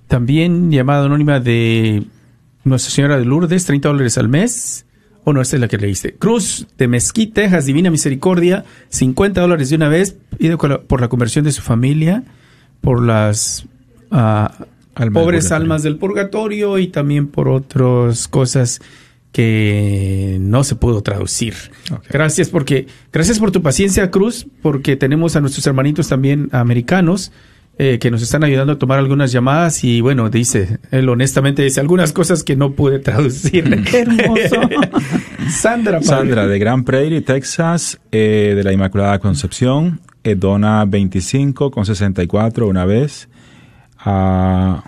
También 0.08 0.70
llamada 0.70 1.06
anónima 1.06 1.40
de 1.40 2.04
Nuestra 2.64 2.92
Señora 2.92 3.18
de 3.18 3.24
Lourdes, 3.24 3.64
30 3.64 3.88
dólares 3.88 4.18
al 4.18 4.28
mes. 4.28 4.86
O 5.24 5.32
no, 5.32 5.40
esta 5.40 5.56
es 5.56 5.60
la 5.60 5.66
que 5.66 5.76
leíste. 5.76 6.14
Cruz 6.14 6.68
de 6.78 6.86
Mesquite, 6.86 7.42
Texas, 7.42 7.66
Divina 7.66 7.90
Misericordia, 7.90 8.64
50 8.90 9.40
dólares 9.40 9.70
de 9.70 9.76
una 9.76 9.88
vez. 9.88 10.16
Pide 10.38 10.56
por 10.56 11.00
la 11.00 11.08
conversión 11.08 11.44
de 11.44 11.50
su 11.50 11.62
familia, 11.62 12.22
por 12.80 13.02
las 13.02 13.66
del 14.10 15.12
pobres 15.12 15.50
almas 15.50 15.82
del 15.82 15.96
purgatorio 15.96 16.78
y 16.78 16.86
también 16.86 17.26
por 17.26 17.48
otras 17.48 18.28
cosas 18.28 18.80
que 19.32 20.38
no 20.40 20.62
se 20.64 20.76
pudo 20.76 21.02
traducir. 21.02 21.54
Gracias 22.08 22.48
porque 22.48 22.86
gracias 23.12 23.38
por 23.38 23.50
tu 23.50 23.62
paciencia, 23.62 24.10
Cruz, 24.10 24.46
porque 24.62 24.96
tenemos 24.96 25.36
a 25.36 25.40
nuestros 25.40 25.66
hermanitos 25.66 26.08
también 26.08 26.48
americanos 26.52 27.32
eh, 27.78 27.98
que 27.98 28.10
nos 28.10 28.22
están 28.22 28.42
ayudando 28.44 28.72
a 28.74 28.78
tomar 28.78 28.98
algunas 28.98 29.32
llamadas 29.32 29.84
y 29.84 30.00
bueno, 30.00 30.30
dice, 30.30 30.78
él 30.90 31.08
honestamente 31.08 31.62
dice 31.62 31.80
algunas 31.80 32.12
cosas 32.12 32.42
que 32.42 32.56
no 32.56 32.72
pude 32.72 32.98
traducir. 33.00 33.84
Qué 33.90 34.00
hermoso. 34.00 34.56
Sandra, 35.50 36.00
padre. 36.00 36.06
Sandra 36.06 36.46
de 36.46 36.58
Grand 36.58 36.84
Prairie, 36.84 37.20
Texas, 37.20 38.00
eh, 38.12 38.54
de 38.56 38.64
la 38.64 38.72
Inmaculada 38.72 39.18
Concepción, 39.18 40.00
eh, 40.24 40.34
dona 40.34 40.84
25 40.86 41.70
con 41.70 41.84
64 41.86 42.66
una 42.66 42.84
vez 42.84 43.28
ah, 43.98 44.82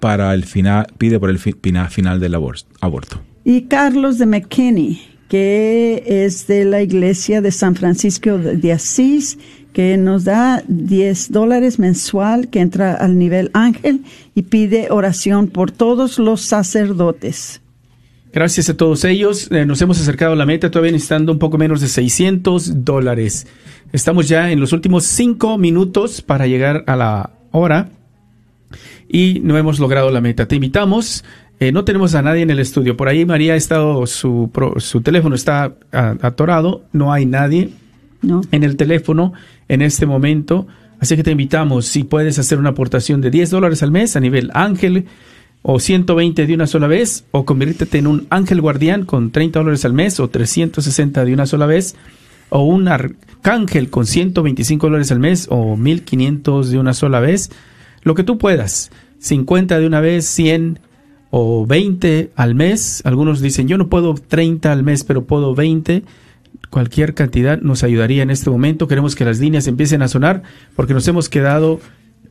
para 0.00 0.32
el 0.34 0.44
final, 0.44 0.86
pide 0.98 1.18
por 1.18 1.30
el 1.30 1.38
fi- 1.38 1.54
final 1.90 2.20
del 2.20 2.34
abor- 2.34 2.64
aborto. 2.80 3.20
Y 3.44 3.62
Carlos 3.62 4.18
de 4.18 4.26
McKinney, 4.26 5.00
que 5.28 6.02
es 6.06 6.46
de 6.46 6.64
la 6.64 6.82
iglesia 6.82 7.40
de 7.40 7.50
San 7.50 7.74
Francisco 7.74 8.38
de 8.38 8.56
de 8.56 8.72
Asís, 8.72 9.38
que 9.76 9.98
nos 9.98 10.24
da 10.24 10.62
10 10.68 11.32
dólares 11.32 11.78
mensual, 11.78 12.48
que 12.48 12.60
entra 12.60 12.94
al 12.94 13.18
nivel 13.18 13.50
ángel 13.52 14.04
y 14.34 14.44
pide 14.44 14.88
oración 14.88 15.48
por 15.48 15.70
todos 15.70 16.18
los 16.18 16.40
sacerdotes. 16.40 17.60
Gracias 18.32 18.70
a 18.70 18.76
todos 18.78 19.04
ellos. 19.04 19.52
Eh, 19.52 19.66
nos 19.66 19.82
hemos 19.82 20.00
acercado 20.00 20.32
a 20.32 20.36
la 20.36 20.46
meta, 20.46 20.70
todavía 20.70 20.92
necesitando 20.92 21.30
un 21.30 21.38
poco 21.38 21.58
menos 21.58 21.82
de 21.82 21.88
600 21.88 22.86
dólares. 22.86 23.48
Estamos 23.92 24.28
ya 24.28 24.50
en 24.50 24.60
los 24.60 24.72
últimos 24.72 25.04
cinco 25.04 25.58
minutos 25.58 26.22
para 26.22 26.46
llegar 26.46 26.82
a 26.86 26.96
la 26.96 27.30
hora 27.50 27.90
y 29.10 29.40
no 29.40 29.58
hemos 29.58 29.78
logrado 29.78 30.10
la 30.10 30.22
meta. 30.22 30.48
Te 30.48 30.54
invitamos. 30.54 31.22
eh, 31.60 31.70
no 31.70 31.84
tenemos 31.84 32.14
a 32.14 32.22
nadie 32.22 32.40
en 32.40 32.50
el 32.50 32.60
estudio. 32.60 32.96
Por 32.96 33.08
ahí 33.08 33.26
María 33.26 33.52
ha 33.52 33.56
estado, 33.56 34.06
su, 34.06 34.50
su 34.78 35.02
teléfono 35.02 35.34
está 35.34 35.74
atorado. 35.92 36.86
No 36.94 37.12
hay 37.12 37.26
nadie 37.26 37.72
¿no? 38.22 38.40
en 38.52 38.64
el 38.64 38.76
teléfono 38.78 39.34
en 39.68 39.82
este 39.82 40.06
momento. 40.06 40.66
Así 40.98 41.16
que 41.16 41.22
te 41.22 41.32
invitamos, 41.32 41.86
si 41.86 42.04
puedes 42.04 42.38
hacer 42.38 42.58
una 42.58 42.70
aportación 42.70 43.20
de 43.20 43.30
10 43.30 43.50
dólares 43.50 43.82
al 43.82 43.90
mes 43.90 44.16
a 44.16 44.20
nivel 44.20 44.50
ángel 44.54 45.06
o 45.62 45.78
120 45.78 46.46
de 46.46 46.54
una 46.54 46.66
sola 46.66 46.86
vez 46.86 47.24
o 47.32 47.44
conviértete 47.44 47.98
en 47.98 48.06
un 48.06 48.26
ángel 48.30 48.60
guardián 48.60 49.04
con 49.04 49.30
30 49.30 49.58
dólares 49.58 49.84
al 49.84 49.92
mes 49.92 50.20
o 50.20 50.28
360 50.28 51.24
de 51.24 51.34
una 51.34 51.46
sola 51.46 51.66
vez 51.66 51.96
o 52.48 52.62
un 52.62 52.88
arcángel 52.88 53.90
con 53.90 54.06
125 54.06 54.86
dólares 54.86 55.10
al 55.10 55.18
mes 55.18 55.48
o 55.50 55.76
1500 55.76 56.70
de 56.70 56.78
una 56.78 56.94
sola 56.94 57.20
vez. 57.20 57.50
Lo 58.02 58.14
que 58.14 58.22
tú 58.22 58.38
puedas, 58.38 58.90
50 59.18 59.78
de 59.80 59.86
una 59.86 60.00
vez, 60.00 60.26
100 60.26 60.78
o 61.30 61.66
20 61.66 62.30
al 62.36 62.54
mes. 62.54 63.02
Algunos 63.04 63.40
dicen, 63.40 63.68
yo 63.68 63.76
no 63.76 63.88
puedo 63.88 64.14
30 64.14 64.70
al 64.70 64.82
mes, 64.82 65.04
pero 65.04 65.24
puedo 65.24 65.54
20 65.54 66.04
cualquier 66.70 67.14
cantidad 67.14 67.58
nos 67.60 67.82
ayudaría 67.82 68.22
en 68.22 68.30
este 68.30 68.50
momento. 68.50 68.88
Queremos 68.88 69.14
que 69.14 69.24
las 69.24 69.38
líneas 69.38 69.66
empiecen 69.66 70.02
a 70.02 70.08
sonar 70.08 70.42
porque 70.74 70.94
nos 70.94 71.06
hemos 71.08 71.28
quedado 71.28 71.80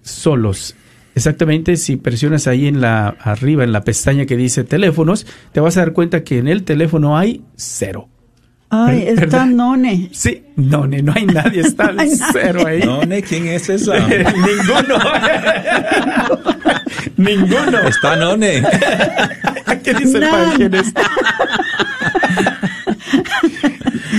solos. 0.02 0.76
Exactamente, 1.16 1.78
si 1.78 1.96
presionas 1.96 2.46
ahí 2.48 2.68
en 2.68 2.82
la 2.82 3.08
arriba 3.22 3.64
en 3.64 3.72
la 3.72 3.84
pestaña 3.86 4.26
que 4.26 4.36
dice 4.36 4.64
teléfonos, 4.66 5.26
te 5.54 5.62
vas 5.62 5.78
a 5.78 5.80
dar 5.80 5.94
cuenta 5.94 6.24
que 6.26 6.38
en 6.40 6.48
el 6.50 6.64
teléfono 6.64 7.18
hay 7.18 7.42
cero. 7.56 8.10
Ay, 8.70 9.06
está. 9.08 9.46
None. 9.46 10.10
Sí, 10.12 10.44
no, 10.58 10.86
ne- 10.88 11.02
no 11.02 11.14
hay 11.16 11.26
nadie, 11.26 11.62
está 11.62 11.86
el 11.92 12.00
hay 12.00 12.10
nadie. 12.10 12.26
cero 12.34 12.64
ahí. 12.68 12.80
None, 12.82 13.22
¿quién 13.22 13.48
es 13.48 13.70
esa? 13.70 13.94
Ninguno. 14.08 15.00
Ninguno. 17.18 17.80
Está 17.88 18.16
None. 18.18 18.64
¿Qué 19.84 19.94
dice 19.94 20.18
el 20.18 20.24
None. 20.24 20.32
padre? 20.32 20.56
¿Quién 20.58 20.72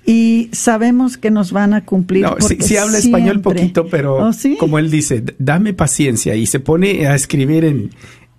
y 0.06 0.48
sabemos 0.52 1.18
que 1.18 1.30
nos 1.30 1.52
van 1.52 1.74
a 1.74 1.84
cumplir. 1.84 2.22
No, 2.22 2.30
sí, 2.38 2.54
porque 2.54 2.62
sí 2.62 2.76
habla 2.76 2.96
español 2.98 3.40
poquito, 3.42 3.86
pero 3.88 4.16
¿Oh, 4.28 4.32
sí? 4.32 4.56
como 4.58 4.78
él 4.78 4.90
dice, 4.90 5.20
"D- 5.20 5.34
dame 5.38 5.74
paciencia 5.74 6.34
y 6.34 6.46
se 6.46 6.60
pone 6.60 7.06
a 7.06 7.14
escribir 7.14 7.64
en, 7.66 7.90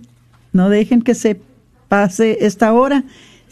No 0.53 0.69
dejen 0.69 1.01
que 1.01 1.15
se 1.15 1.41
pase 1.89 2.45
esta 2.45 2.71
hora 2.71 3.03